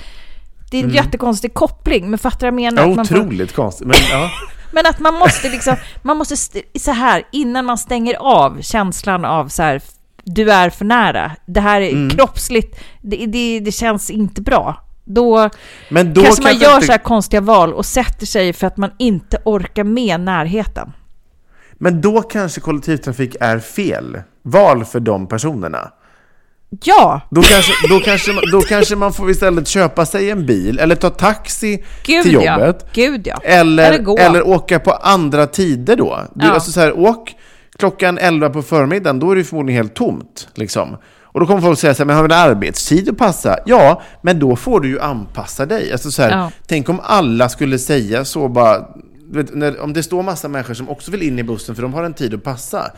[0.71, 2.89] Det är en jättekonstig koppling, men fattar du vad jag menar?
[2.89, 3.87] Ja, man får- otroligt konstigt.
[3.87, 4.31] Men, ja.
[4.73, 9.25] men att man måste liksom, man måste st- så här, innan man stänger av känslan
[9.25, 9.81] av så här,
[10.35, 11.33] du är för nära.
[11.47, 12.11] Det här är Mm.
[12.11, 14.85] kroppsligt, det, det, det känns inte bra.
[15.05, 15.51] Då,
[15.91, 18.67] Men då kanske man kanske gör inte- så här konstiga val och sätter sig för
[18.67, 20.93] att man inte orkar med närheten.
[21.79, 25.91] Men då kanske kollektivtrafik är fel val för de personerna.
[26.85, 30.79] Ja, Då kanske, då, kanske, man- då kanske man får istället köpa sig en bil
[30.79, 32.43] eller ta taxi gud till ja.
[32.61, 32.87] jobbet.
[32.95, 33.37] Gud ja.
[33.43, 34.17] Eller, gå.
[34.19, 36.21] eller åka på andra tider då.
[36.35, 36.53] Du, Ja.
[36.53, 37.35] alltså så här, åk
[37.79, 40.49] klockan 11 på förmiddagen, då är det förmodligen helt tomt.
[40.55, 40.97] Liksom.
[41.23, 43.59] Och då kommer folk säga så här, men har vi en arbetstid att passa?
[43.67, 45.93] Ja, men då får du ju anpassa dig.
[45.93, 46.51] Alltså så här, Ja.
[46.67, 48.89] Tänk om alla skulle säga så bara,
[49.31, 51.95] vet, när, om det står massa människor som också vill in i bussen för de
[51.95, 52.93] har en tid att passa.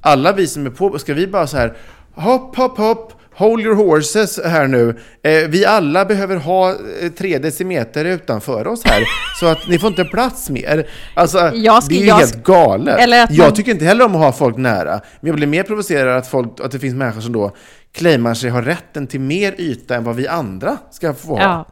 [0.00, 1.76] Alla vi som är på, ska vi bara så här,
[2.14, 4.88] hopp, hopp, hopp, hold your horses här nu.
[5.22, 6.76] Eh, vi alla behöver ha eh,
[7.18, 9.04] tre decimeter utanför oss här,
[9.40, 10.86] så att ni får inte plats mer.
[11.14, 12.98] Alltså, Jag ska- det är ju jag helt galet.
[13.00, 15.46] eller att jag man- tycker inte heller om att ha folk nära, men jag blir
[15.46, 17.56] mer provocerad att, folk, att det finns människor som då
[17.92, 21.42] claimar sig ha rätten till mer yta än vad vi andra ska få ha.
[21.42, 21.66] Ja.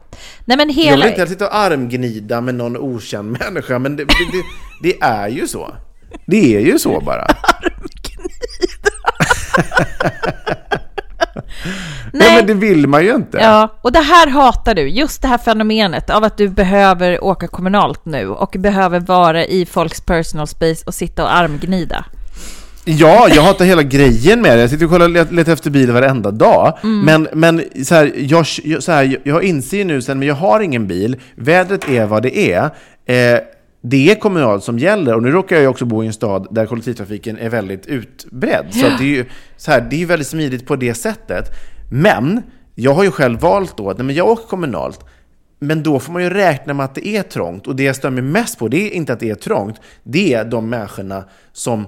[0.45, 1.05] Nej men Jag hela...
[1.05, 4.43] vill inte sitta och armgnida med någon okänd människa, men det, det, det,
[4.89, 5.73] Det är ju så.
[6.27, 7.27] Det är ju så bara.
[12.13, 13.37] Nej, men det vill man ju inte.
[13.37, 14.89] Ja, och det här hatar du.
[14.89, 19.65] Just det här fenomenet av att du behöver åka kommunalt nu och behöver vara i
[19.65, 22.05] folks personal space och sitta och armgnida.
[22.85, 24.61] Ja, jag hatar hela grejen med det.
[24.61, 26.77] Jag sitter och kollar, letar efter bil varenda dag.
[26.83, 27.05] Mm.
[27.05, 28.47] Men, men så här, jag,
[28.83, 31.17] så här, jag inser nu sen, men jag har ingen bil.
[31.35, 32.69] Vädret är vad det är.
[33.05, 33.39] Eh,
[33.81, 35.15] det är kommunalt som gäller.
[35.15, 38.65] Och nu råkar jag ju också bo i en stad där kollektivtrafiken är väldigt utbredd.
[38.71, 39.25] Så det är ju
[39.57, 41.45] så här, det är väldigt smidigt på det sättet.
[41.91, 42.41] Men
[42.75, 45.05] jag har ju själv valt då att nej, men jag åker kommunalt.
[45.59, 47.67] Men då får man ju räkna med att det är trångt.
[47.67, 49.81] Och det jag stör mig mest på, det är inte att det är trångt.
[50.03, 51.87] Det är de människorna som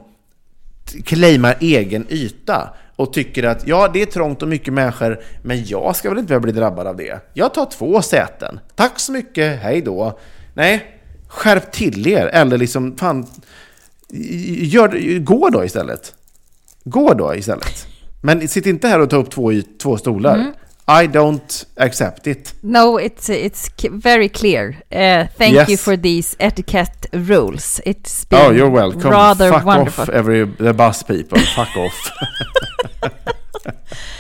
[1.06, 5.96] claimar egen yta och tycker att ja, det är trångt och mycket människor, men jag
[5.96, 7.20] ska väl inte bli drabbad av det.
[7.34, 8.60] Jag tar två säten.
[8.76, 10.20] Tack så mycket, hej då.
[10.54, 11.01] Nej,
[11.32, 13.28] skärp till er, eller liksom, fan,
[14.62, 16.16] gör, gå då istället.
[16.84, 17.88] Gå då istället.
[18.22, 20.36] Men sitt inte här och ta upp två, två stolar.
[20.36, 20.54] Mm.
[20.88, 22.56] I don't accept it.
[22.62, 24.70] No, it's it's very clear.
[24.70, 25.70] Uh, thank yes.
[25.70, 27.82] you for these etiquette rules.
[27.86, 29.12] It's been oh, you're welcome.
[29.12, 30.02] rather Fuck wonderful.
[30.02, 31.40] off, every the bus people.
[31.40, 32.12] Fuck off.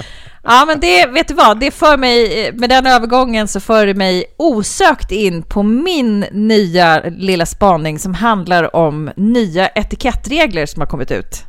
[0.43, 3.93] Ja, men det, vet du vad, det för mig, med den övergången så för det
[3.93, 10.88] mig osökt in på min nya lilla spaning som handlar om nya etikettregler som har
[10.88, 11.43] kommit ut.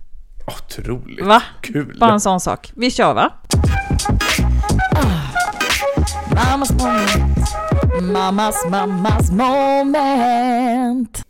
[0.47, 1.43] Otroligt va?
[1.61, 1.97] kul.
[2.01, 2.73] Bara en sån sak.
[2.77, 3.31] Vi kör va?
[6.35, 7.49] Mammas moment.
[8.13, 11.23] Mammas, mammas moment.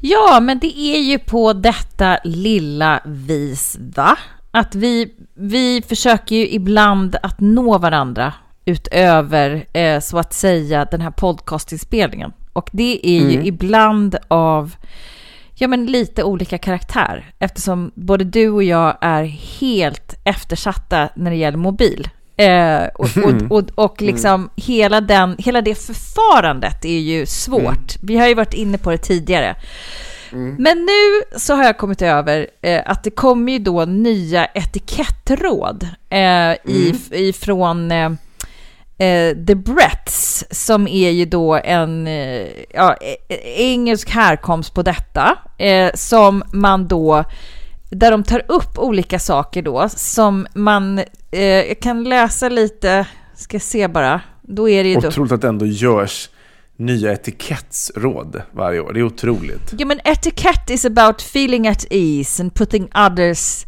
[0.00, 4.18] Ja, men det är ju på detta lilla vis, va?
[4.56, 8.32] Att vi, vi försöker ju ibland att nå varandra
[8.64, 12.32] utöver, eh, så att säga, den här podcastinspelningen.
[12.52, 13.46] Och det är ju mm.
[13.46, 14.74] ibland av
[15.54, 19.24] ja, men lite olika karaktär eftersom både du och jag är
[19.60, 22.08] helt eftersatta när det gäller mobil.
[22.36, 23.52] Eh, och, och, mm.
[23.52, 24.50] och, och, liksom mm.
[24.56, 27.96] hela, den, hela det förfarandet är ju svårt.
[27.96, 28.00] Mm.
[28.02, 29.56] Vi har ju varit inne på det tidigare.
[30.32, 30.56] Mm.
[30.58, 35.88] Men nu så har jag kommit över eh, att det kommer ju då nya etikettråd
[36.10, 36.96] eh, mm.
[37.10, 38.10] ifrån eh,
[38.98, 45.38] eh, The Bretts, som är ju då en eh, ja, e-, engelsk härkomst på detta,
[45.58, 47.24] eh, som man då
[47.90, 53.88] där de tar upp olika saker då som man jag kan läsa lite, ska se
[53.88, 54.20] bara.
[54.42, 55.34] Då är det ju Otroligt då...
[55.34, 56.28] att det ändå görs
[56.76, 58.92] nya etikettsråd varje år.
[58.92, 59.74] Det är otroligt.
[59.78, 63.66] Ja, men etikett is about feeling at ease and putting others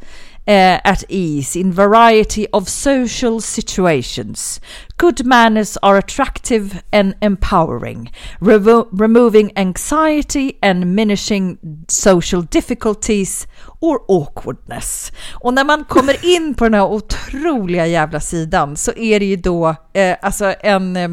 [0.49, 4.61] uh, at ease in variety of social situations.
[4.97, 13.47] Good manners are attractive and empowering, revo- removing anxiety and minishing social difficulties
[13.81, 15.13] or awkwardness.
[15.33, 19.37] Och när man kommer in på den här otroliga jävla sidan så är det ju
[19.37, 21.09] då eh, alltså en eh,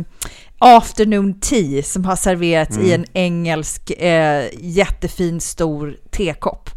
[0.59, 2.89] afternoon tea som har serverats mm.
[2.89, 6.69] i en engelsk eh, jättefin stor tekopp.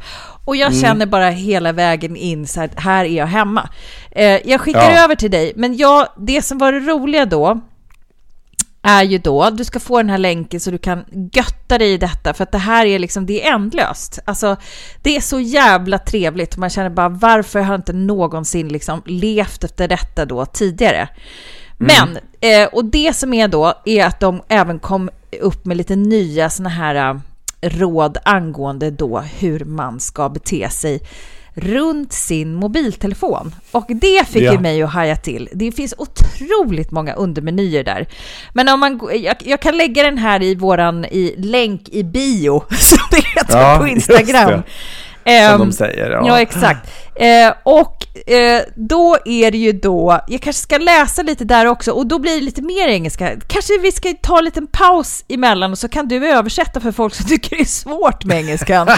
[0.44, 0.82] Och jag mm.
[0.82, 3.68] känner bara hela vägen in så här, här är jag hemma.
[4.10, 5.04] Eh, jag skickar ja.
[5.04, 7.60] över till dig, men jag, det som var det roliga då
[8.82, 11.96] är ju då, du ska få den här länken så du kan götta dig i
[11.96, 14.18] detta, för att det här är liksom, det är ändlöst.
[14.24, 14.56] Alltså,
[15.02, 19.64] det är så jävla trevligt, man känner bara varför har jag inte någonsin liksom levt
[19.64, 21.08] efter detta då tidigare?
[21.80, 21.92] Mm.
[22.12, 25.10] Men, eh, och det som är då, är att de även kom
[25.40, 27.20] upp med lite nya såna här
[27.60, 31.00] råd angående då hur man ska bete sig
[31.54, 33.54] runt sin mobiltelefon.
[33.70, 34.52] Och det fick ja.
[34.52, 35.48] ju mig att haja till.
[35.52, 38.06] Det finns otroligt många undermenyer där.
[38.52, 42.64] Men om man, jag, jag kan lägga den här i våran i länk i bio,
[42.70, 44.62] som det heter ja, på Instagram.
[45.24, 46.10] Som um, de säger.
[46.10, 46.90] Ja, ja exakt.
[47.18, 51.92] Eh, och eh, då är det ju då, jag kanske ska läsa lite där också
[51.92, 53.30] och då blir det lite mer engelska.
[53.46, 57.14] Kanske vi ska ta en liten paus emellan och så kan du översätta för folk
[57.14, 58.88] som tycker det är svårt med engelskan.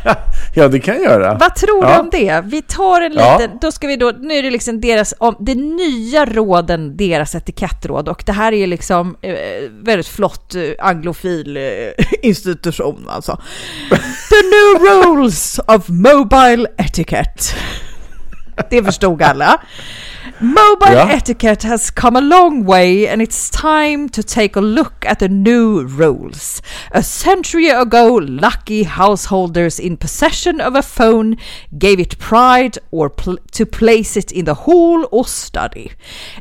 [0.54, 1.34] ja, det kan jag göra.
[1.34, 1.92] Vad tror ja.
[1.94, 2.42] du om det?
[2.44, 3.58] Vi tar en liten, ja.
[3.60, 8.08] då ska vi då, nu är det liksom deras, om, det nya råden, deras etikettråd
[8.08, 9.34] och det här är liksom eh,
[9.70, 11.62] väldigt flott eh, anglofil eh,
[12.22, 13.40] institution alltså.
[14.36, 17.54] The new rules of mobile etiquette.
[18.70, 19.60] Det förstod alla.
[20.40, 21.14] Mobile yeah.
[21.14, 25.28] etiquette has come a long way and it's time to take a look at the
[25.28, 26.60] new rules.
[26.90, 31.36] A century ago, lucky householders in possession of a phone
[31.78, 35.92] gave it pride or pl to place it in the hall or study.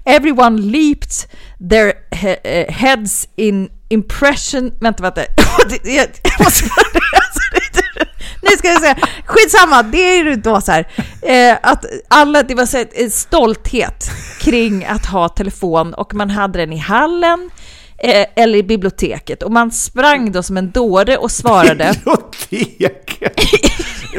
[0.05, 1.27] Everyone leaped
[1.61, 4.71] their he uh, heads in impression...
[4.81, 5.27] Vänta, vänta.
[8.45, 8.97] Nej, ska jag säga.
[9.25, 10.87] Skitsamma, det är ju då så här.
[11.21, 16.29] Eh, att alla, det var så här, en stolthet kring att ha telefon och man
[16.29, 17.49] hade den i hallen
[17.97, 21.93] eh, eller i biblioteket och man sprang då som en dåre och svarade.
[22.49, 23.41] Biblioteket!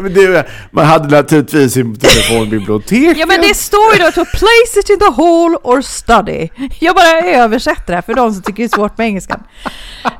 [0.02, 3.18] Men det, man hade naturligtvis sin i telefonbiblioteket...
[3.18, 6.48] Ja men det står ju då to place it in the hall or study.
[6.80, 9.42] Jag bara översätter det här för de som tycker det är svårt med engelskan.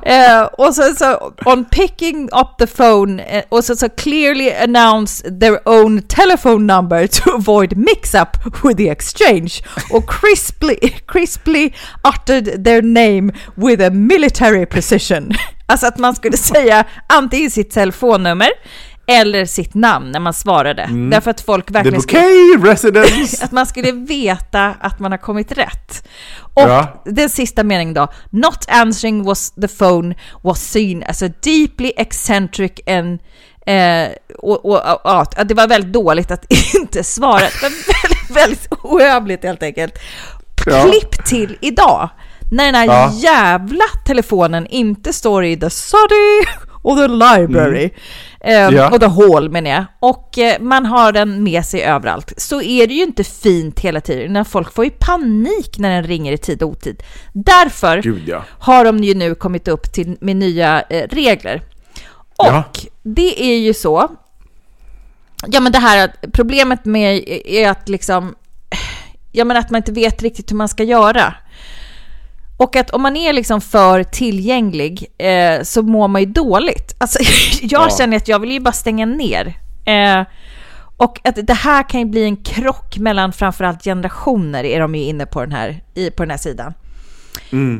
[0.07, 4.51] Uh, eh, och sen så on picking up the phone eh, och så, så clearly
[4.51, 8.27] announce their own telephone number to avoid mix-up
[8.63, 9.61] with the exchange
[9.91, 11.71] och crisply, crisply
[12.15, 15.31] uttered their name with a military precision.
[15.65, 18.49] Alltså att man skulle säga antingen sitt telefonnummer
[19.07, 20.89] eller sitt namn när man svarade.
[21.11, 23.43] Därför att folk The verkligen skulle, Bouquet Residence!
[23.45, 26.07] att man skulle veta att man har kommit rätt.
[26.39, 27.01] Och Ja.
[27.05, 28.07] den sista meningen då.
[28.29, 33.19] Not answering was the phone was seen as a deeply eccentric and
[33.67, 37.39] Eh, och, och, och, ja, det var väldigt dåligt att inte svara.
[37.39, 39.93] Det var väldigt, väldigt oövligt helt enkelt.
[40.65, 40.83] Ja.
[40.83, 42.09] Klipp till idag,
[42.51, 43.11] när den här Ja.
[43.13, 46.43] jävla telefonen inte står i the study
[46.91, 47.83] och the library.
[48.41, 48.75] Eh, Mm.
[48.75, 48.89] Ja.
[48.91, 49.85] Och the hall menar jag.
[49.99, 52.33] Och eh, man har den med sig överallt.
[52.37, 54.33] Så är det ju inte fint hela tiden.
[54.33, 57.03] När folk får ju panik när den ringer i tid och otid.
[57.33, 58.43] Därför Gud, ja.
[58.59, 61.61] har de ju nu kommit upp till, med nya eh, regler.
[62.37, 62.63] Och Ja.
[63.03, 64.07] det är ju så.
[65.47, 68.35] Ja men det här problemet med är att liksom,
[69.31, 71.33] ja men att man inte vet riktigt hur man ska göra.
[72.57, 76.95] Och att om man är liksom för tillgänglig eh, så mår man ju dåligt.
[76.97, 77.19] Alltså
[77.61, 77.95] jag Ja.
[77.97, 79.53] känner att jag vill ju bara stänga ner.
[79.85, 80.25] Eh,
[80.97, 85.01] och att det här kan ju bli en krock mellan framförallt generationer är de ju
[85.03, 86.73] inne på den här, i, på den här sidan.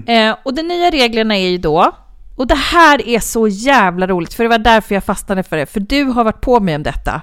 [0.07, 1.91] Eh, och de nya reglerna är ju då,
[2.35, 5.65] och det här är så jävla roligt, för det var därför jag fastnade för det,
[5.65, 7.21] för du har varit på mig om detta.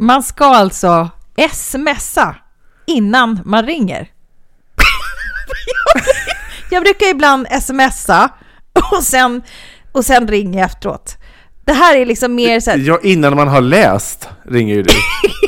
[0.00, 1.08] Man ska alltså
[1.52, 2.36] smsa
[2.86, 4.08] innan man ringer.
[6.70, 8.28] Jag brukar ibland smsa
[8.92, 9.42] och sen,
[9.92, 11.16] och sen ringer jag efteråt.
[11.64, 14.92] Det här är liksom mer så här, Ja, innan man har läst ringer ju du.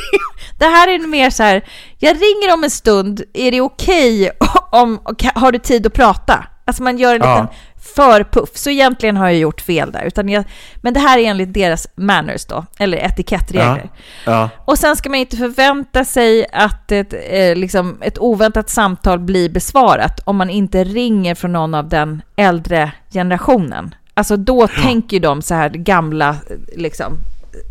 [0.59, 1.63] det här är mer så här,
[1.99, 4.31] jag ringer om en stund, är det okej
[4.71, 6.47] om, och har du tid att prata?
[6.65, 7.53] Alltså man gör en Ja.
[7.93, 10.03] Liten förpuff, så egentligen har jag gjort fel där.
[10.03, 10.43] Utan jag,
[10.81, 13.89] men det här är enligt deras manners då, eller etikettregler.
[14.25, 14.49] Ja.
[14.65, 19.49] Och sen ska man inte förvänta sig att ett, eh, liksom, ett oväntat samtal blir
[19.49, 23.95] besvarat om man inte ringer från någon av den äldre generationen.
[24.15, 26.35] Alltså då tänker ju de så här gamla,
[26.75, 27.17] liksom,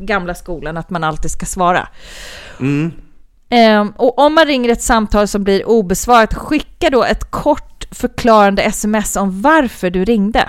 [0.00, 1.88] gamla skolan, att man alltid ska svara.
[3.54, 8.62] Ehm, och om man ringer ett samtal som blir obesvarat, skicka då ett kort förklarande
[8.62, 10.48] sms om varför du ringde.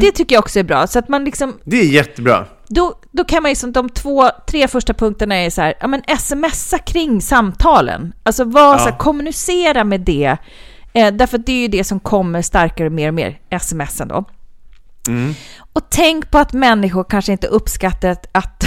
[0.00, 2.46] Det tycker jag också är bra, så att man liksom Det är jättebra.
[2.68, 5.86] då, då kan man ju som de två, tre första punkterna är så här, ja
[5.86, 8.12] men smsa kring samtalen.
[8.22, 10.36] Alltså var så här, kommunicera med det.
[10.92, 14.24] Eh, därför att det är ju det som kommer starkare mer och mer, smsen då.
[15.72, 18.64] Och tänk på att människor kanske inte uppskattar att, att,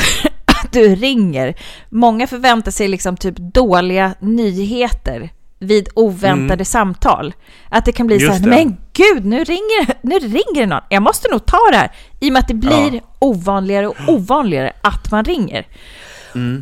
[0.63, 1.54] att du ringer.
[1.89, 7.34] Många förväntar sig liksom typ dåliga nyheter vid oväntade samtal.
[7.70, 8.50] Att det kan bli Just så här, det.
[8.50, 10.82] men gud, nu ringer, nu ringer det någon.
[10.89, 11.91] Jag måste nog ta det här.
[12.20, 13.00] I och med att det blir Ja.
[13.20, 15.67] ovanligare och ovanligare att man ringer.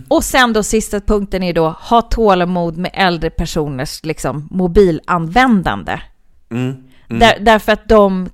[0.08, 6.00] Och sen då sista punkten är då, ha tålamod med äldre personers liksom, mobilanvändande.
[7.08, 8.30] Där, därför att de,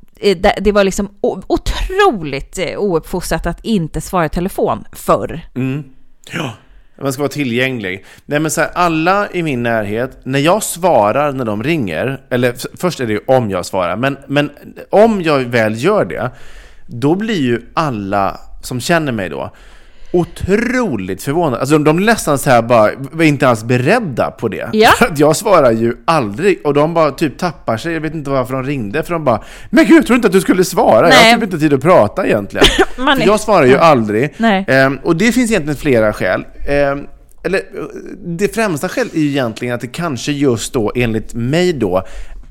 [0.62, 1.10] det var liksom
[1.48, 5.42] otroligt eh, ouppfostrat att inte svara i telefon förr.
[6.32, 6.54] Ja,
[7.02, 8.06] man ska vara tillgänglig.
[8.26, 12.78] Nej, men så här, alla i min närhet, när jag svarar när de ringer, eller
[12.78, 14.52] först är det ju om jag svarar, men, men
[14.90, 16.32] om jag väl gör det,
[16.86, 19.52] då blir ju alla som känner mig då
[20.12, 21.60] otroligt förvånade.
[21.60, 24.70] Alltså de, de nästan så här bara, var inte alls beredda på det.
[24.74, 24.92] Ja.
[25.16, 28.64] Jag svarar ju aldrig, och de bara typ tappar sig, jag vet inte varför de
[28.64, 31.32] ringde, för de bara Men gud, jag tror inte att du skulle svara, jag Nej.
[31.32, 32.66] har typ inte tid att prata egentligen.
[32.96, 34.34] För jag svarar ju aldrig.
[34.38, 34.66] Nej.
[34.68, 36.46] Ehm, och det finns egentligen flera skäl.
[36.68, 37.08] Ehm,
[37.44, 37.62] eller
[38.26, 42.04] det främsta skälet är ju egentligen att det kanske just då, enligt mig då,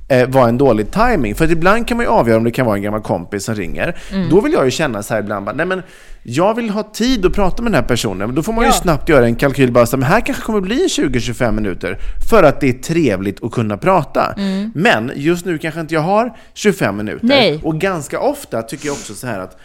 [0.08, 1.34] eh, var en dålig timing.
[1.34, 3.54] För att ibland kan man ju avgöra om det kan vara en gammal kompis som
[3.54, 3.96] ringer.
[4.30, 5.82] Då vill jag ju känna så här ibland, bara, nej men
[6.22, 8.18] jag vill ha tid att prata med den här personen.
[8.28, 8.72] Men Då får man ju Ja.
[8.72, 11.98] snabbt göra en kalkyl, bara så här, men här kanske kommer bli 20-25 minuter.
[12.30, 14.34] För att det är trevligt att kunna prata.
[14.74, 17.26] Men just nu kanske inte jag har 25 minuter.
[17.26, 17.60] Nej.
[17.64, 19.56] Och ganska ofta tycker jag också så här att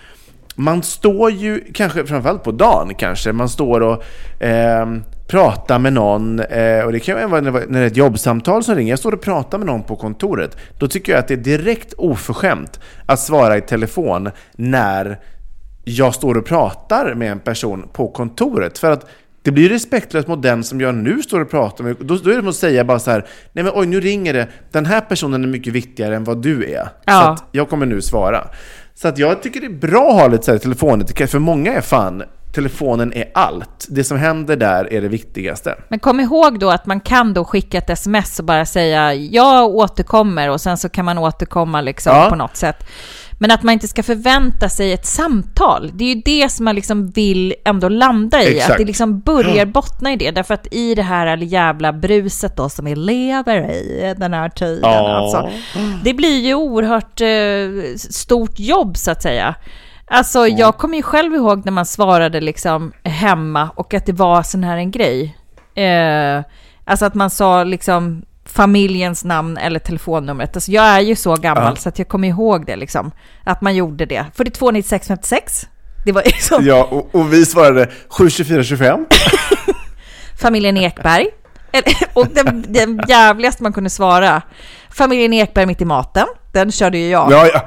[0.56, 4.04] man står ju, kanske framförallt på dagen kanske, man står och
[4.40, 8.64] ehm, pratar med någon, eh, och det kan ju vara när det är ett jobbsamtal
[8.64, 11.34] som ringer, jag står och pratar med någon på kontoret, då tycker jag att det
[11.34, 15.20] är direkt oförskämt att svara i telefon när
[15.86, 18.78] jag står och pratar med en person på kontoret.
[18.78, 19.06] För att
[19.42, 21.96] det blir respektlöst mot den som jag nu står och pratar med.
[22.00, 24.34] Då, då är det som att säga bara så här, nej men oj nu ringer
[24.34, 26.90] det, den här personen är mycket viktigare än vad du är.
[27.06, 27.22] Ja.
[27.22, 28.48] Så att jag kommer nu svara.
[28.96, 31.74] Så att jag tycker det är bra att ha lite så här telefonetikett, för många
[31.74, 32.24] är fan,
[32.54, 33.88] telefonen är allt.
[33.90, 35.76] Det som händer där är det viktigaste.
[35.90, 39.66] Men kom ihåg då att man kan då skicka ett sms och bara säga jag
[39.76, 42.30] återkommer och sen så kan man återkomma liksom Ja.
[42.30, 42.86] på något sätt.
[43.38, 45.92] Men att man inte ska förvänta sig ett samtal.
[45.94, 48.56] Det är ju det som man liksom vill ändå landa i.
[48.56, 48.72] Exakt.
[48.72, 50.32] Att det liksom börjar bottna i det.
[50.32, 54.92] Därför att i det här jävla bruset då som vi lever i den här tiden.
[54.92, 55.18] Ja.
[55.18, 55.50] Alltså,
[56.04, 59.56] det blir ju oerhört eh, stort jobb så att säga.
[60.08, 64.44] Alltså jag kommer ju själv ihåg när man svarade liksom hemma och att det var
[64.44, 65.38] sån här en grej.
[65.76, 66.44] Eh,
[66.86, 68.26] alltså att man sa liksom
[68.56, 70.56] familjens namn eller telefonnumret.
[70.56, 71.82] Alltså jag är ju så gammal Ja.
[71.82, 73.12] så att jag kommer ihåg det liksom.
[73.44, 74.26] Att man gjorde det.
[74.36, 75.68] 42 96 56.
[76.06, 79.06] Det var liksom Ja, och, och vi svarade 72425.
[80.42, 81.28] familjen Ekberg.
[82.14, 84.42] Och den, den jävligaste man kunde svara.
[84.90, 86.26] Familjen Ekberg mitt i maten.
[86.54, 87.32] Den körde ju jag.
[87.32, 87.66] Ja, ja.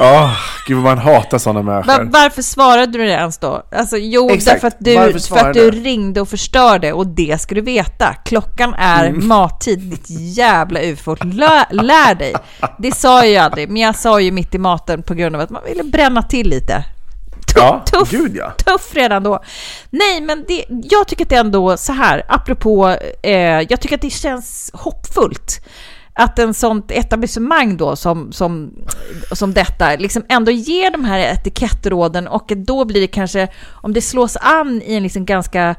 [0.00, 0.30] Åh,
[0.66, 2.04] gud vad man hatar sådana människor.
[2.04, 3.62] Va- varför svarade du det ens då?
[3.72, 4.54] Alltså, jo, Exakt.
[4.62, 4.76] därför att,
[5.12, 8.14] du, för att du ringde och förstörde och det ska du veta.
[8.24, 9.28] Klockan är Mm.
[9.28, 11.16] mattid, ditt jävla ufo.
[11.24, 12.34] Lär, lär dig.
[12.78, 15.40] Det sa jag ju aldrig, men jag sa ju mitt i maten på grund av
[15.42, 16.84] att man ville bränna till lite.
[17.56, 18.50] Ja, tuff, gud ja.
[18.50, 19.42] tuff redan då.
[19.90, 24.02] Nej, men det, jag tycker att det ändå så här, apropå, eh, jag tycker att
[24.02, 25.60] det känns hoppfullt
[26.14, 28.72] att en sånt etablissemang då som, som,
[29.32, 34.00] som detta liksom ändå ger de här etikettråden och då blir det kanske, om det
[34.00, 35.74] slås an i en liksom ganska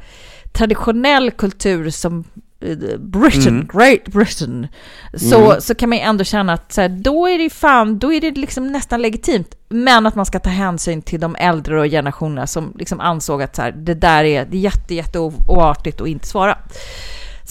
[0.54, 2.24] traditionell kultur som
[2.62, 4.68] eh, Britain, Great Britain,
[5.14, 8.14] så, så kan man ju ändå känna att så här, då är det fan, då
[8.14, 9.56] är det liksom nästan legitimt.
[9.70, 13.56] Men att man ska ta hänsyn till de äldre och generationerna som liksom ansåg att
[13.56, 16.58] så här, det där är, det är jätte, jätte oartigt att inte svara.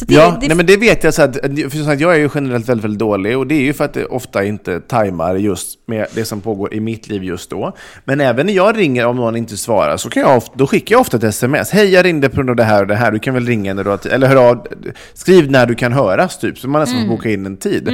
[0.01, 2.29] Det, Ja, det, nej men det vet jag så att, för sagt, jag är ju
[2.35, 5.79] generellt väldigt, väldigt dålig och det är ju för att det ofta inte tajmar just
[5.87, 7.77] med det som pågår i mitt liv just då.
[8.05, 10.95] Men även när jag ringer om någon inte svarar så kan jag ofta, då skickar
[10.95, 11.71] jag ofta ett sms.
[11.71, 13.13] Hej, jag ringde på grund av det här och det här.
[13.13, 14.13] Du kan väl ringa när du har tid.
[14.13, 14.67] Eller hör av,
[15.15, 17.89] skriv när du kan höras typ, så man nästan får boka in en tid.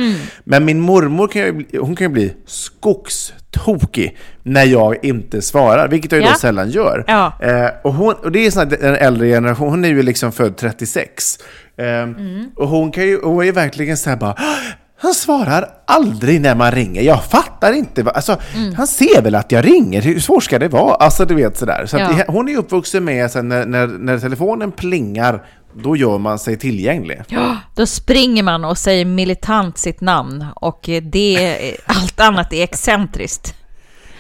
[0.45, 6.13] Men min mormor kan ju, hon kan ju bli skogstokig när jag inte svarar, vilket
[6.13, 6.33] jag ju Ja.
[6.33, 7.05] då sällan gör.
[7.07, 7.33] Ja.
[7.41, 10.33] Eh, och, hon, och det är sån här, den äldre generation, hon är ju liksom
[10.33, 11.39] född 36.
[11.81, 12.51] Eh, Mm.
[12.57, 14.57] Och hon kan ju, hon är ju verkligen så här bara, "Ah,
[15.03, 17.03] han svarar aldrig när man ringer.
[17.03, 18.11] Jag fattar inte.
[18.11, 18.75] Alltså, Mm.
[18.75, 20.03] Han ser väl att jag ringer.
[20.03, 20.95] Hur svårt ska det vara?
[20.95, 21.87] Alltså du vet sådär.
[21.87, 22.11] Så Ja.
[22.29, 25.43] hon är uppvuxen med att när, när, när telefonen plingar,
[25.83, 27.23] då gör man sig tillgänglig.
[27.29, 31.57] Ja, då springer man och säger militant sitt namn och det,
[31.87, 33.55] allt annat är excentriskt.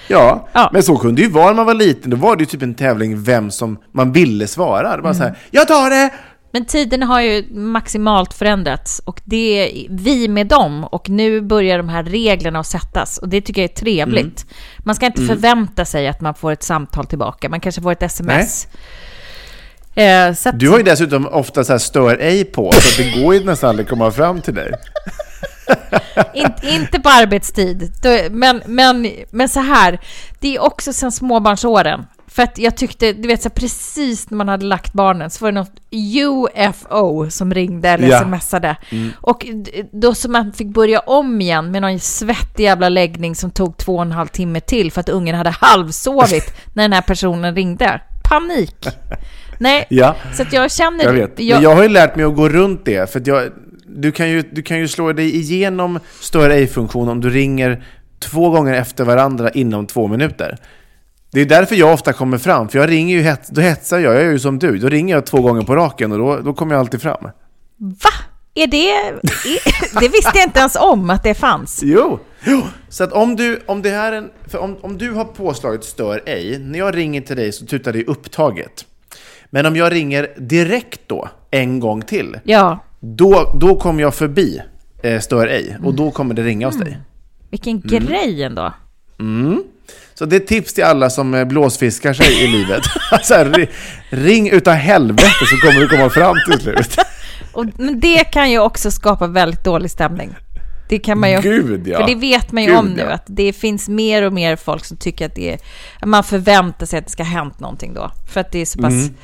[0.08, 0.70] Ja, Ja.
[0.72, 2.10] men så kunde det ju vara när man var liten.
[2.10, 4.96] Då var det ju typ en tävling vem som man ville svara.
[4.96, 5.28] Det var så Mm.
[5.32, 6.10] här, jag tar det!
[6.52, 11.78] Men tiden har ju maximalt förändrats och det är vi med dem och nu börjar
[11.78, 14.42] de här reglerna att sättas och det tycker jag är trevligt.
[14.42, 14.54] Mm.
[14.78, 18.02] Man ska inte förvänta sig att man får ett samtal tillbaka, man kanske får ett
[18.02, 18.68] sms.
[19.94, 23.34] Eh, att, Du har ju dessutom ofta så här stör ej på, så det går
[23.34, 24.72] ju nästan aldrig att komma fram till dig.
[26.34, 27.92] In, inte på arbetstid,
[28.30, 30.00] men, men, men så här,
[30.40, 32.06] det är också sen småbarnsåren.
[32.32, 35.52] För att jag tyckte, du vet så precis när man hade lagt barnen så var
[35.52, 38.22] det något UFO som ringde eller Ja.
[38.22, 38.40] Mm.
[38.40, 38.76] smsade.
[39.20, 43.50] Och d- då så man fick börja om igen med någon svettig jävla läggning som
[43.50, 47.02] tog två och en halv timme till för att ungen hade halvsovit när den här
[47.02, 48.00] personen ringde.
[48.30, 48.86] Panik!
[49.58, 50.16] Nej, Ja.
[50.34, 51.04] så att jag känner...
[51.04, 51.38] Jag vet.
[51.38, 53.12] Men jag har ju lärt mig att gå runt det.
[53.12, 53.48] För jag,
[53.86, 57.84] du, kan ju, du kan ju slå dig igenom stör ej-funktion om du ringer
[58.18, 60.56] två gånger efter varandra inom två minuter.
[61.32, 62.68] Det är därför jag ofta kommer fram.
[62.68, 64.78] För jag ringer ju, hets, då hetsar jag, jag är ju som du.
[64.78, 67.24] Då ringer jag två gånger på raken och då, då kommer jag alltid fram.
[67.76, 68.10] Va?
[68.54, 68.90] Är det...
[68.90, 71.80] Är, det visste jag inte ens om att det fanns.
[71.84, 72.18] Jo!
[72.46, 72.62] jo.
[72.88, 75.84] Så att om du, om det här är en, för om, om du har påslaget
[75.84, 78.84] stör ej, när jag ringer till dig så tutar det upptaget.
[79.50, 84.60] Men om jag ringer direkt då, en gång till, Ja, Då, då kommer jag förbi
[85.02, 86.98] eh, stör ej och då kommer det ringa hos dig.
[87.50, 88.06] vilken Mm.
[88.06, 88.72] grej ändå.
[90.20, 92.82] Så det är ett tips till alla som eh, blåsfiskar sig i livet.
[93.22, 93.68] så här, ri-
[94.10, 96.96] ring utav helvete så kommer du komma fram till slut.
[97.52, 100.34] Och, men det kan ju också skapa väldigt dålig stämning.
[100.88, 101.40] Det kan man ju...
[101.40, 101.98] Gud ja.
[101.98, 103.10] För det vet man ju Gud, om nu, ja.
[103.10, 105.58] att det finns mer och mer folk som tycker att det är...
[106.00, 108.10] att Man förväntar sig att det ska ha hänt någonting då.
[108.32, 108.92] För att det är så pass...
[108.92, 109.14] Mm.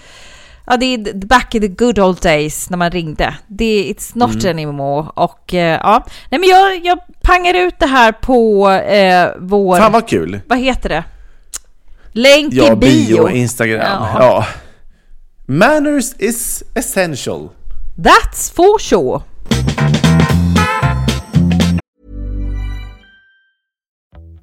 [0.67, 3.35] Ja, det är back in the good old days när man ringde.
[3.47, 4.51] Det är it's not Mm.
[4.51, 5.09] anymore.
[5.15, 9.77] Och eh, ja, nej men jag, jag pangar ut det här på eh, vår...
[9.79, 10.41] Fan vad kul.
[10.47, 11.05] Vad heter det?
[12.13, 13.25] Länk Ja, i bio.
[13.25, 13.81] bio, Instagram.
[13.81, 14.17] Ja.
[14.21, 14.47] Ja.
[15.47, 17.49] Manners is essential.
[17.97, 19.23] That's for sure.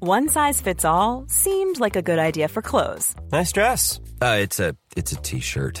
[0.00, 4.00] One size fits all seemed like a good idea for clothes Nice dress.
[4.20, 5.80] Uh, it's a it's a t-shirt.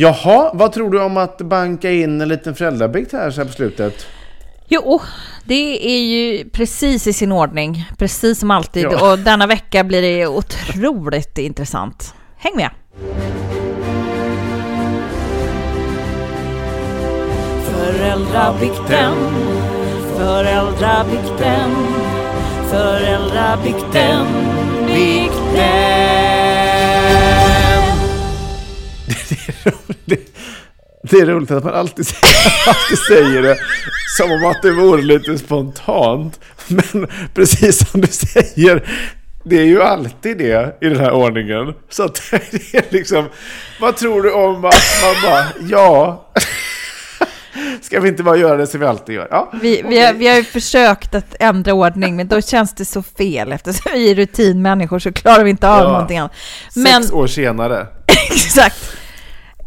[0.00, 3.52] Jaha, vad tror du om att banka in en liten föräldrabikt här så här på
[3.52, 4.06] slutet?
[4.68, 5.00] Jo,
[5.44, 8.84] det är ju precis i sin ordning, precis som alltid.
[8.84, 9.12] Ja.
[9.12, 12.14] Och denna vecka blir det otroligt intressant.
[12.36, 12.70] Häng med!
[17.64, 19.14] Föräldrabikten,
[20.16, 21.70] föräldrabikten,
[22.70, 24.26] föräldrabikten,
[24.86, 26.29] bikten.
[30.04, 30.20] Det,
[31.02, 32.06] det är roligt att man alltid,
[32.66, 33.56] alltid säger det
[34.16, 36.40] som om att det vore lite spontant.
[36.68, 38.88] Men precis som du säger,
[39.44, 41.74] det är ju alltid det i den här ordningen.
[41.90, 43.28] Så att det är liksom,
[43.80, 46.26] vad tror du om att man bara, ja.
[47.82, 49.28] Ska vi inte bara göra det som vi alltid gör?
[49.30, 52.84] Ja, Vi, vi, har, vi har ju försökt att ändra ordning, men då känns det
[52.84, 53.52] så fel.
[53.52, 55.92] Eftersom vi är rutinmänniskor så klarar vi inte av Ja.
[55.92, 56.32] någonting annat.
[56.76, 57.86] Men, Sex år senare.
[58.30, 58.96] exakt.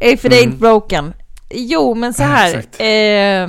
[0.03, 1.13] If it ain't broken.
[1.49, 2.81] Jo, men så här.
[2.81, 3.47] Eh,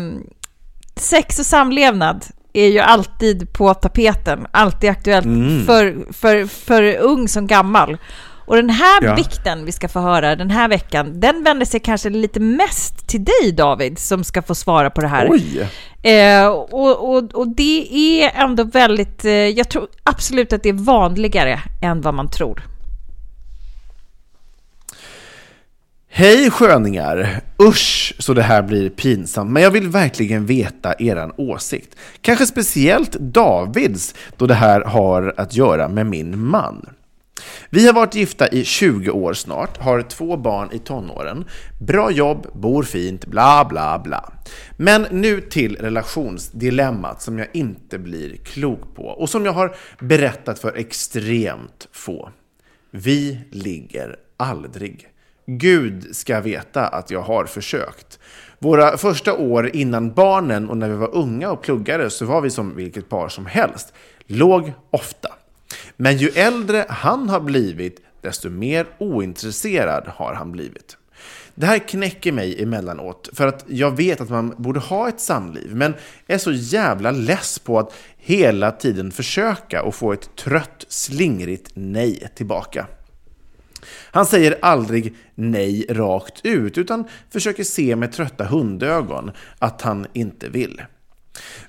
[0.96, 4.46] sex och samlevnad är ju alltid på tapeten.
[4.50, 5.26] Alltid aktuellt
[5.66, 7.96] för, för, för ung som gammal.
[8.46, 9.14] Och den här Ja.
[9.14, 13.24] bikten vi ska få höra den här veckan, den vänder sig kanske lite mest till
[13.24, 15.28] dig David, som ska få svara på det här.
[15.30, 15.68] Oj!
[16.10, 17.88] Eh, och, och, och det
[18.22, 22.62] är ändå väldigt, eh, jag tror absolut att det är vanligare än vad man tror.
[26.16, 27.40] Hej sköningar!
[27.62, 31.96] Usch så det här blir pinsamt, men jag vill verkligen veta eran åsikt.
[32.20, 36.86] Kanske speciellt Davids, då det här har att göra med min man.
[37.70, 41.44] Vi har varit gifta i 20 år snart, har två barn i tonåren,
[41.80, 44.32] bra jobb, bor fint, bla bla bla.
[44.76, 50.58] Men nu till relationsdilemmat som jag inte blir klok på och som jag har berättat
[50.58, 52.30] för extremt få.
[52.90, 55.13] Vi ligger aldrig.
[55.46, 58.18] Gud ska veta att jag har försökt.
[58.58, 62.50] Våra första år innan barnen och när vi var unga och pluggade så var vi
[62.50, 63.92] som vilket par som helst.
[64.26, 65.28] Låg ofta.
[65.96, 70.96] Men ju äldre han har blivit, desto mer ointresserad har han blivit.
[71.54, 75.74] Det här knäcker mig emellanåt för att jag vet att man borde ha ett samliv
[75.74, 75.94] men
[76.26, 82.28] är så jävla less på att hela tiden försöka och få ett trött, slingrigt nej
[82.34, 82.86] tillbaka.
[84.10, 90.48] Han säger aldrig nej rakt ut utan försöker se med trötta hundögon att han inte
[90.48, 90.82] vill.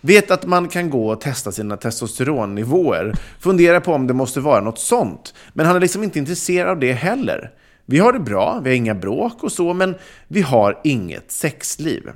[0.01, 4.61] Vet att man kan gå och testa sina testosteronnivåer, fundera på om det måste vara
[4.61, 7.51] något sånt, men han är liksom inte intresserad av det heller.
[7.87, 9.95] Vi har det bra, vi har inga bråk och så, men
[10.27, 12.11] vi har inget sexliv.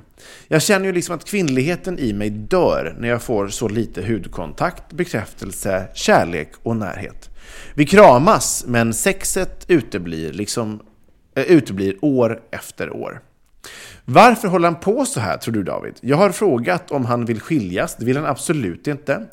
[0.48, 4.92] Jag känner ju liksom att kvinnligheten i mig dör när jag får så lite hudkontakt,
[4.92, 7.29] bekräftelse, kärlek och närhet.
[7.74, 10.80] Vi kramas, men sexet uteblir, liksom,
[11.34, 13.20] äh, uteblir år efter år.
[14.04, 15.94] Varför håller han på så här, tror du David?
[16.00, 17.96] Jag har frågat om han vill skiljas.
[17.96, 19.26] Det vill han absolut inte.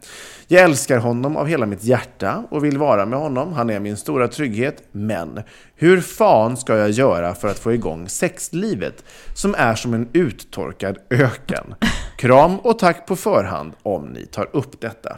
[0.48, 3.54] Jag älskar honom av hela mitt hjärta och vill vara med honom.
[3.54, 4.84] Han är min stora trygghet.
[4.92, 5.42] Men
[5.76, 9.04] hur fan ska jag göra för att få igång sexlivet
[9.34, 11.76] som är som en uttorkad öken?
[12.18, 15.18] Kram och tack på förhand om ni tar upp detta.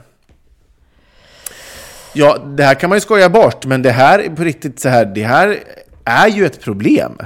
[2.14, 4.90] Ja, det här kan man ju skoja bort, men det här är på riktigt så
[4.90, 5.60] här, det här
[6.06, 7.18] är ju ett problem.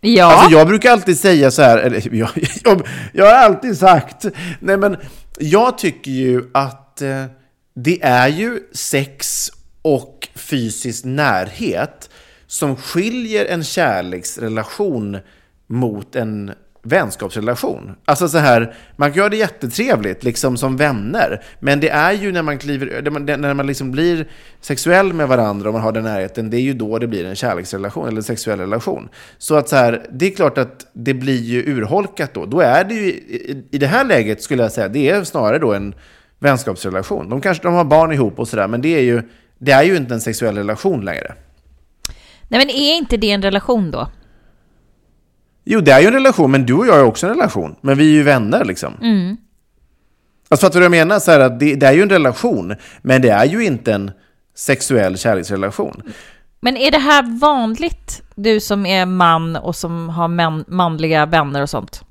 [0.00, 0.24] Ja.
[0.24, 2.30] Alltså jag brukar alltid säga så här, eller jag,
[2.64, 4.26] jag, jag har alltid sagt,
[4.60, 4.96] nej men
[5.38, 7.24] jag tycker ju att eh,
[7.74, 9.50] det är ju sex
[9.82, 12.10] och fysisk närhet
[12.46, 15.18] som skiljer en kärleksrelation
[15.66, 16.52] mot en
[16.86, 17.96] vänskapsrelation.
[18.04, 22.32] Alltså så här, man kan göra det jättetrevligt liksom som vänner, men det är ju
[22.32, 24.26] när man kliver, när man liksom blir
[24.60, 27.36] sexuell med varandra och man har den närheten, det är ju då det blir en
[27.36, 29.08] kärleksrelation eller en sexuell relation.
[29.38, 32.46] Så att så här, det är klart att det blir ju urholkat då.
[32.46, 33.08] Då är det ju,
[33.70, 35.94] i det här läget skulle jag säga, det är snarare då en
[36.38, 37.28] vänskapsrelation.
[37.28, 39.22] De kanske de har barn ihop och sådär, men det är ju,
[39.58, 41.34] det är ju inte en sexuell relation längre.
[42.48, 44.08] Nej men är inte det en relation då?
[45.68, 47.76] Jo, det är ju en relation, men du och jag är också en relation.
[47.80, 48.94] Men vi är ju vänner liksom.
[49.02, 49.36] Mm.
[50.48, 51.20] Alltså fattar du vad jag menar?
[51.20, 54.10] Så här, att det, det, är ju en relation, men det är ju inte en
[54.56, 56.02] sexuell kärleksrelation.
[56.60, 61.62] Men är det här vanligt, du som är man och som har man, manliga vänner
[61.62, 62.04] och sånt?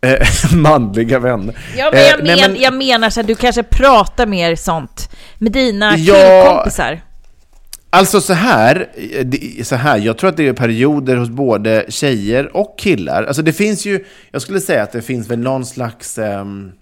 [0.00, 1.58] Eh, manliga vänner.
[1.76, 5.10] Ja, men jag, eh, men, men, jag menar så här, du kanske pratar mer sånt
[5.38, 7.00] med dina ja, killkompisar.
[7.94, 8.88] Alltså så här,
[9.64, 13.24] så här, jag tror att det är perioder hos både tjejer och killar.
[13.24, 16.72] Alltså det finns ju, jag skulle säga att det finns väl någon slags um,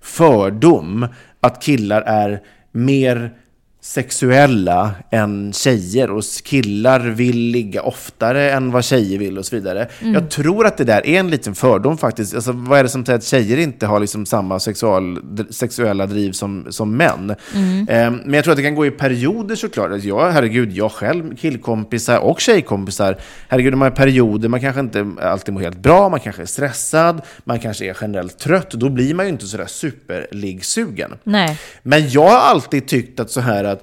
[0.00, 1.06] fördom
[1.40, 3.32] att killar är mer
[3.80, 9.88] sexuella än tjejer och killar vill ligga oftare än vad tjejer vill och så vidare.
[10.00, 10.14] Mm.
[10.14, 12.34] Jag tror att det där är en liten fördom faktiskt.
[12.34, 15.18] Alltså, vad är det som säger att tjejer inte har liksom samma sexual,
[15.50, 17.34] sexuella driv som, som män?
[17.54, 17.88] Mm.
[17.88, 19.90] Eh, men jag tror att det kan gå i perioder såklart.
[19.90, 23.16] Alltså, jag, herregud, jag själv, killkompisar och tjejkompisar,
[23.48, 27.22] herregud, de har perioder, man kanske inte alltid mår helt bra, man kanske är stressad,
[27.44, 31.14] man kanske är generellt trött, då blir man ju inte sådär superliggsugen.
[31.24, 31.58] Nej.
[31.82, 33.77] Men jag har alltid tyckt att så här att,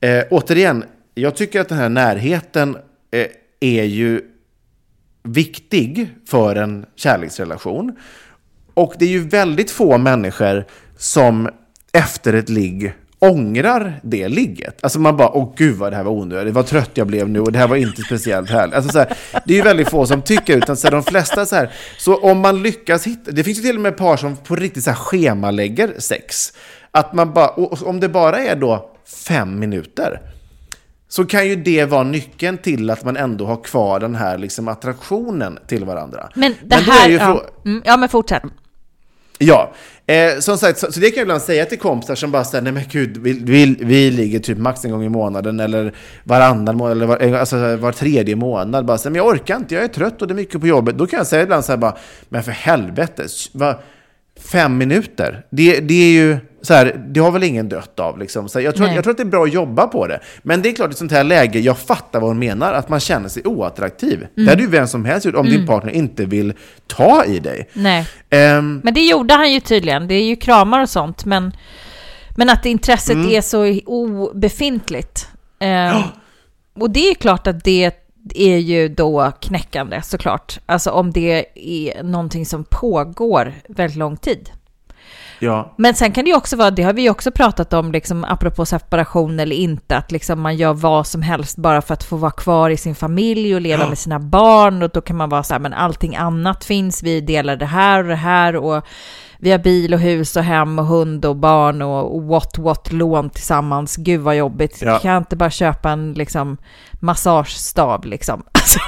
[0.00, 0.84] eh, återigen,
[1.14, 2.76] jag tycker att den här närheten
[3.10, 3.26] eh,
[3.60, 4.20] är ju
[5.22, 7.96] viktig för en kärleksrelation.
[8.74, 10.64] Och det är ju väldigt få människor
[10.96, 11.48] som
[11.92, 14.78] efter ett ligg ångrar det ligget.
[14.84, 17.40] Alltså man bara, åh gud vad det här var onödigt, vad trött jag blev nu
[17.40, 18.74] och det här var inte speciellt härligt.
[18.74, 21.46] Alltså så här, det är ju väldigt få som tycker utan så här, de flesta
[21.46, 24.36] så här, så om man lyckas hitta, det finns ju till och med par som
[24.36, 26.52] på riktigt så här schemalägger sex.
[26.90, 27.48] Att man bara,
[27.84, 30.20] om det bara är då fem minuter,
[31.08, 34.68] så kan ju det vara nyckeln till att man ändå har kvar den här liksom
[34.68, 36.28] attraktionen till varandra.
[36.34, 38.42] Men det men här, ja, mm, ja men fortsätt.
[39.38, 39.72] Ja,
[40.06, 42.62] eh, som sagt, så, så, det kan jag ibland säga till kompisar som bara säger
[42.62, 45.94] nej men gud, vi, vi, vi ligger typ max en gång i månaden eller
[46.24, 48.86] varannan månad eller var, eh, alltså, var tredje månad.
[48.86, 50.98] Bara så, men jag orkar inte, jag är trött och det är mycket på jobbet.
[50.98, 51.96] Då kan jag säga ibland så här bara,
[52.28, 53.78] men för helvete, va,
[54.52, 58.18] fem minuter, det, det är ju så här, det har väl ingen dött av.
[58.18, 58.48] Liksom.
[58.48, 60.20] Så jag, tror, jag tror att det är bra att jobba på det.
[60.42, 62.88] Men det är klart, i ett sånt här läge, jag fattar vad hon menar, att
[62.88, 64.18] man känner sig oattraktiv.
[64.18, 64.28] Mm.
[64.34, 65.58] Det hade ju vem som helst gjort om mm.
[65.58, 66.52] din partner inte vill
[66.86, 67.70] ta i dig.
[67.72, 68.06] Nej.
[68.58, 70.08] Um, men det gjorde han ju tydligen.
[70.08, 71.52] Det är ju kramar och sånt, men,
[72.36, 73.30] men att intresset mm.
[73.30, 75.28] är så obefintligt.
[75.60, 76.04] Um, oh.
[76.74, 77.90] Och det är klart att det
[78.34, 80.58] är ju då knäckande såklart.
[80.66, 84.50] Alltså om det är någonting som pågår väldigt lång tid.
[85.44, 85.74] Ja.
[85.78, 88.24] Men sen kan det ju också vara, det har vi ju också pratat om, liksom,
[88.24, 92.16] apropå separation eller inte, att liksom man gör vad som helst bara för att få
[92.16, 95.42] vara kvar i sin familj och leva med sina barn och då kan man vara
[95.42, 98.84] så här, men allting annat finns, vi delar det här och det här och
[99.44, 103.30] vi har bil och hus och hem och hund och barn och what what lån
[103.30, 103.96] tillsammans.
[103.96, 104.82] Gud vad jobbigt.
[104.82, 104.98] Ja.
[104.98, 106.56] Kan jag inte bara köpa en liksom
[107.00, 108.42] massagestav liksom?
[108.64, 108.80] Alltså,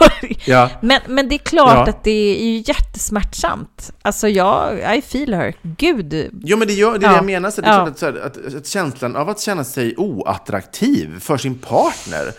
[0.44, 0.70] ja.
[0.80, 1.88] men, men det är klart ja.
[1.88, 3.92] att det är ju jättesmärtsamt.
[4.02, 5.54] Alltså jag, I feel her.
[5.62, 6.30] Gud.
[6.42, 7.50] Jo men det, gör, det är det jag menar.
[7.50, 12.32] Så det är att, att, att, känslan av att känna sig oattraktiv för sin partner.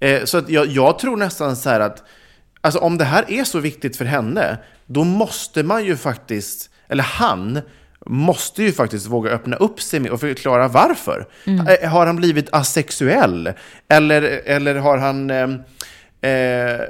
[0.00, 2.02] Eh, så att jag, jag tror nästan så här att
[2.60, 7.04] Alltså om det här är så viktigt för henne, då måste man ju faktiskt eller
[7.04, 7.60] han,
[8.06, 11.26] måste ju faktiskt våga öppna upp sig och förklara varför.
[11.44, 11.66] Mm.
[11.90, 13.52] Har han blivit asexuell?
[13.88, 15.30] Eller, eller har han...
[15.30, 15.42] Eh,
[16.30, 16.80] eh,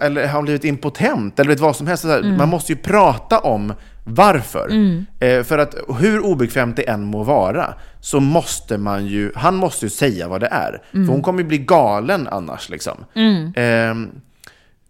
[0.00, 1.38] eller har han blivit impotent?
[1.38, 2.04] Eller vet vad som helst.
[2.04, 2.36] Mm.
[2.36, 3.74] Man måste ju prata om
[4.04, 4.68] varför.
[4.70, 5.06] Mm.
[5.20, 9.86] Eh, för att hur obekvämt det än må vara, så måste man ju, han måste
[9.86, 10.82] ju säga vad det är.
[10.90, 11.08] För mm.
[11.08, 13.04] hon kommer ju bli galen annars liksom.
[13.54, 13.94] Eh,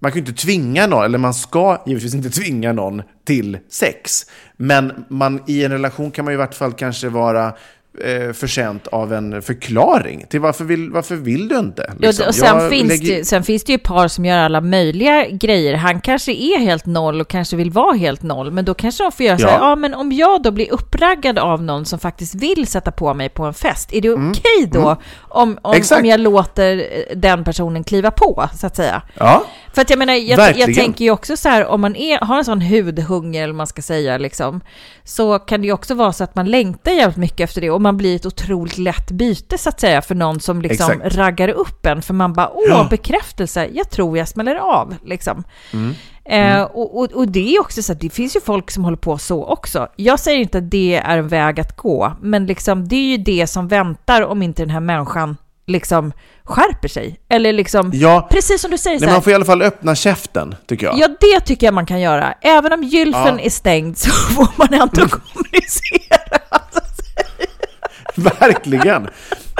[0.05, 4.27] man kan ju inte tvinga någon, eller man ska givetvis inte tvinga någon till sex.
[4.57, 7.55] Men man, i en relation kan man ju i vart fall kanske vara
[8.05, 11.93] eh, förtjänt av en förklaring till varför vill, varför vill du inte?
[11.99, 12.23] Liksom.
[12.23, 14.61] Ja, och sen, Jag finns lägger- det, sen finns det ju par som gör alla
[14.61, 15.75] möjliga grejer.
[15.75, 19.13] Han kanske är helt noll och kanske vill vara helt noll, men då kanske de
[19.13, 19.69] får göra så här, Ja.
[19.69, 23.29] ja men om jag då blir uppraggad av någon som faktiskt vill sätta på mig
[23.29, 24.31] på en fest, är det Mm.
[24.31, 24.97] okej då
[25.29, 26.01] om, om, Exakt.
[26.03, 29.03] om jag låter eh, den personen kliva på, så att säga?
[29.19, 32.19] Ja, För att jag menar, jag, jag tänker ju också så här, om man är,
[32.19, 34.61] har en sån hudhunger, eller man ska säga, liksom,
[35.05, 37.81] så kan det ju också vara så att man längtar jävligt mycket efter det och
[37.85, 41.17] man blir ett otroligt lätt byte, så att säga, för någon som liksom Exakt.
[41.17, 45.45] raggar upp en, för man bara, åh, bekräftelse, jag tror jag smäller av, liksom.
[45.73, 45.95] Mm.
[46.25, 48.97] Eh, och, och, och det är också så att det finns ju folk som håller
[48.97, 49.89] på så också.
[49.97, 53.17] Jag säger inte att det är en väg att gå, men liksom, det är ju
[53.17, 56.13] det som väntar om inte den här människan liksom
[56.45, 57.21] skärper sig.
[57.29, 58.29] Eller liksom, ja.
[58.31, 60.99] precis som du säger Nej, man får i alla fall öppna käften, tycker jag.
[60.99, 62.35] Ja, det tycker jag man kan göra.
[62.41, 63.41] Även om gylfen Ja.
[63.41, 66.19] är stängd så får man ändå kommunicera.
[68.41, 69.09] Verkligen.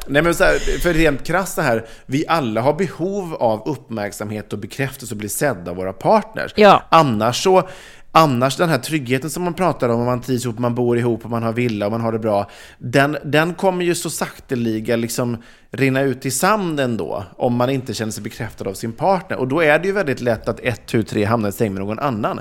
[0.07, 4.59] Nej men så här, för rent krasst här, vi alla har behov av uppmärksamhet och
[4.59, 6.53] bekräftelse och bli sedda av våra partners.
[6.57, 6.83] Ja.
[6.91, 7.69] Annars så,
[8.13, 11.25] annars den här tryggheten som man pratar om, om man trivs ihop, man bor ihop
[11.25, 14.97] och man har villa och man har det bra, den, den kommer ju så sakteliga
[14.97, 15.37] liksom
[15.71, 19.39] rinna ut i sanden då, om man inte känner sig bekräftad av sin partner.
[19.39, 21.81] Och då är det ju väldigt lätt att ett, tu, tre hamnar i säng med
[21.81, 22.41] någon annan.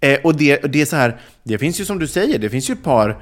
[0.00, 2.70] Eh, och det, det är så här, det finns ju som du säger, det finns
[2.70, 3.16] ju par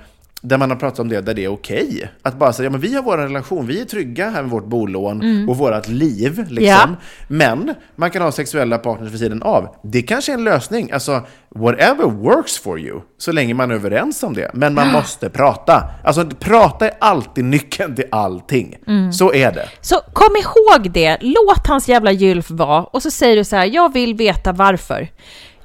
[0.49, 2.11] där man har pratat om det, där det är okej.
[2.23, 4.67] Att bara säga, ja men vi har vår relation, vi är trygga här med vårt
[4.67, 6.39] bolån och vårt liv.
[6.49, 6.65] Liksom.
[6.65, 6.89] Ja.
[7.29, 9.69] Men man kan ha sexuella partners vid sidan av.
[9.83, 10.91] Det kanske är en lösning.
[10.93, 11.23] Alltså,
[11.55, 13.01] whatever works for you.
[13.19, 14.51] Så länge man är överens om det.
[14.55, 15.85] Men man måste prata.
[16.05, 18.77] Alltså, prata är alltid nyckeln till allting.
[19.13, 19.69] Så är det.
[19.81, 23.67] Så kom ihåg det, låt hans jävla gylf vara och så säger du så här,
[23.67, 25.09] jag vill veta varför.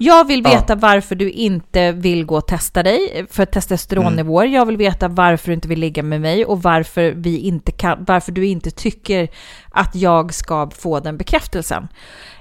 [0.04, 0.50] Jag vill Ja.
[0.50, 4.46] veta varför du inte vill gå och testa dig för testosteronnivåer.
[4.46, 8.06] Jag vill veta varför du inte vill ligga med mig och varför, vi inte kan,
[8.08, 9.28] varför du inte tycker
[9.72, 11.88] att jag ska få den bekräftelsen.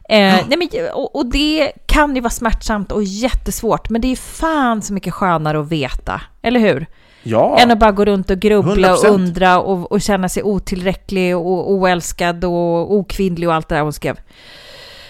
[0.09, 4.17] Eh, nej men, och, och det kan ju vara smärtsamt och jättesvårt, men det är
[4.17, 6.87] fan så mycket skönare att veta, eller hur?
[7.23, 7.59] Ja.
[7.59, 9.09] Än att bara gå runt och grubbla 100%.
[9.09, 13.83] och undra och, och känna sig otillräcklig och oälskad och okvinnlig och allt det där
[13.83, 14.17] hon skrev.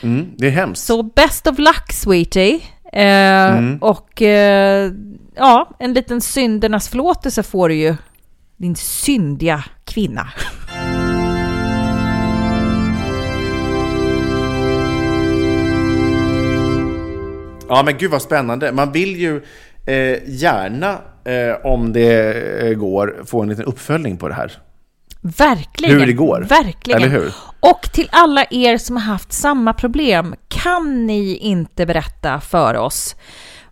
[0.02, 0.84] Mm, det är hemskt.
[0.84, 2.60] Så best of luck sweetie.
[2.92, 4.92] Eh, Och eh,
[5.36, 7.94] ja, en liten syndernas förlåtelse får du ju.
[8.56, 10.28] Din syndiga kvinna.
[17.68, 18.72] Ja, men gud vad spännande.
[18.72, 19.36] Man vill ju
[19.86, 22.32] eh, gärna, eh, om det
[22.62, 24.52] eh, går, få en liten uppföljning på det här.
[25.20, 25.98] Verkligen.
[25.98, 26.46] Hur det går.
[26.48, 27.02] Verkligen.
[27.02, 27.32] Eller hur?
[27.60, 33.16] Och till alla er som har haft samma problem, kan ni inte berätta för oss?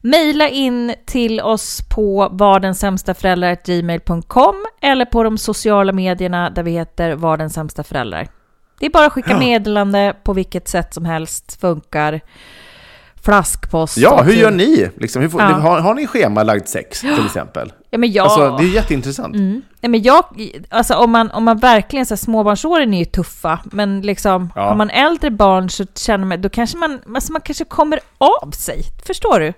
[0.01, 7.37] Maila in till oss på vardensämstaföräldrar.gmail.com eller på de sociala medierna där vi heter Var
[7.37, 8.29] den sämsta föräldrar.
[8.81, 12.21] Det är bara att skicka meddelande på vilket sätt som helst, funkar.
[13.25, 13.97] Flaskpost.
[13.97, 14.91] Ja, hur typ- gör ni?
[14.97, 15.47] Liksom, hur får, Ja.
[15.47, 17.73] har, har ni schemalagd sex till exempel?
[17.91, 18.25] Ja, men jag...
[18.25, 19.35] Alltså, det är jätteintressant.
[19.35, 19.63] Mm.
[19.81, 20.25] Nej, men jag,
[20.69, 24.63] alltså om man, om man verkligen, så här, småbarnsåren är ju tuffa, men liksom, Ja.
[24.69, 28.51] har man äldre barn så känner man, då kanske man, alltså man kanske kommer av
[28.51, 28.83] sig.
[29.07, 29.53] Förstår du?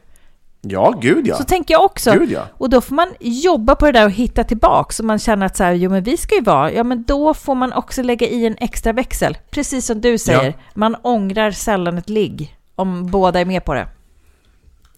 [0.62, 1.36] Ja, gud ja.
[1.36, 2.12] Så tänker jag också.
[2.12, 2.42] Gud, ja.
[2.58, 5.56] Och då får man jobba på det där och hitta tillbaka, så man känner att
[5.56, 8.26] så här, jo men vi ska ju vara, ja men då får man också lägga
[8.26, 9.38] i en extra växel.
[9.50, 10.52] Precis som du säger, Ja.
[10.74, 13.88] man ångrar sällan ett ligg, om båda är med på det.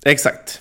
[0.05, 0.61] Exakt.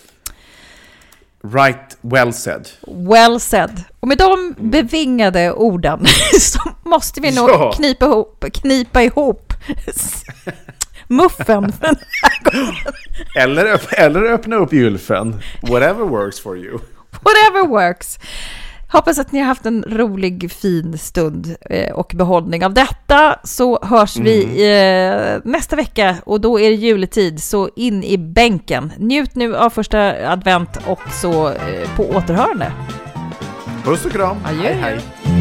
[1.53, 2.69] Right, well said.
[2.87, 3.83] Well said.
[3.99, 6.05] Och med de bevingade orden
[6.39, 7.71] så måste vi nog Ja.
[7.75, 9.53] knipa ihop, knipa ihop
[11.07, 12.75] muffen för den här gången.
[13.35, 15.41] Eller, eller öppna upp gylfen.
[15.61, 16.79] Whatever works for you.
[17.21, 18.19] Whatever works.
[18.91, 23.35] Hoppas att ni har haft en rolig, fin stund eh, och behållning av detta.
[23.43, 28.91] Så hörs vi eh, nästa vecka och då är det juletid, så in i bänken.
[28.97, 32.71] Njut nu av första advent och så eh, på återhörande.
[33.83, 34.37] Puss och kram.
[34.45, 34.61] Adjö.
[34.61, 35.40] Hej, hej.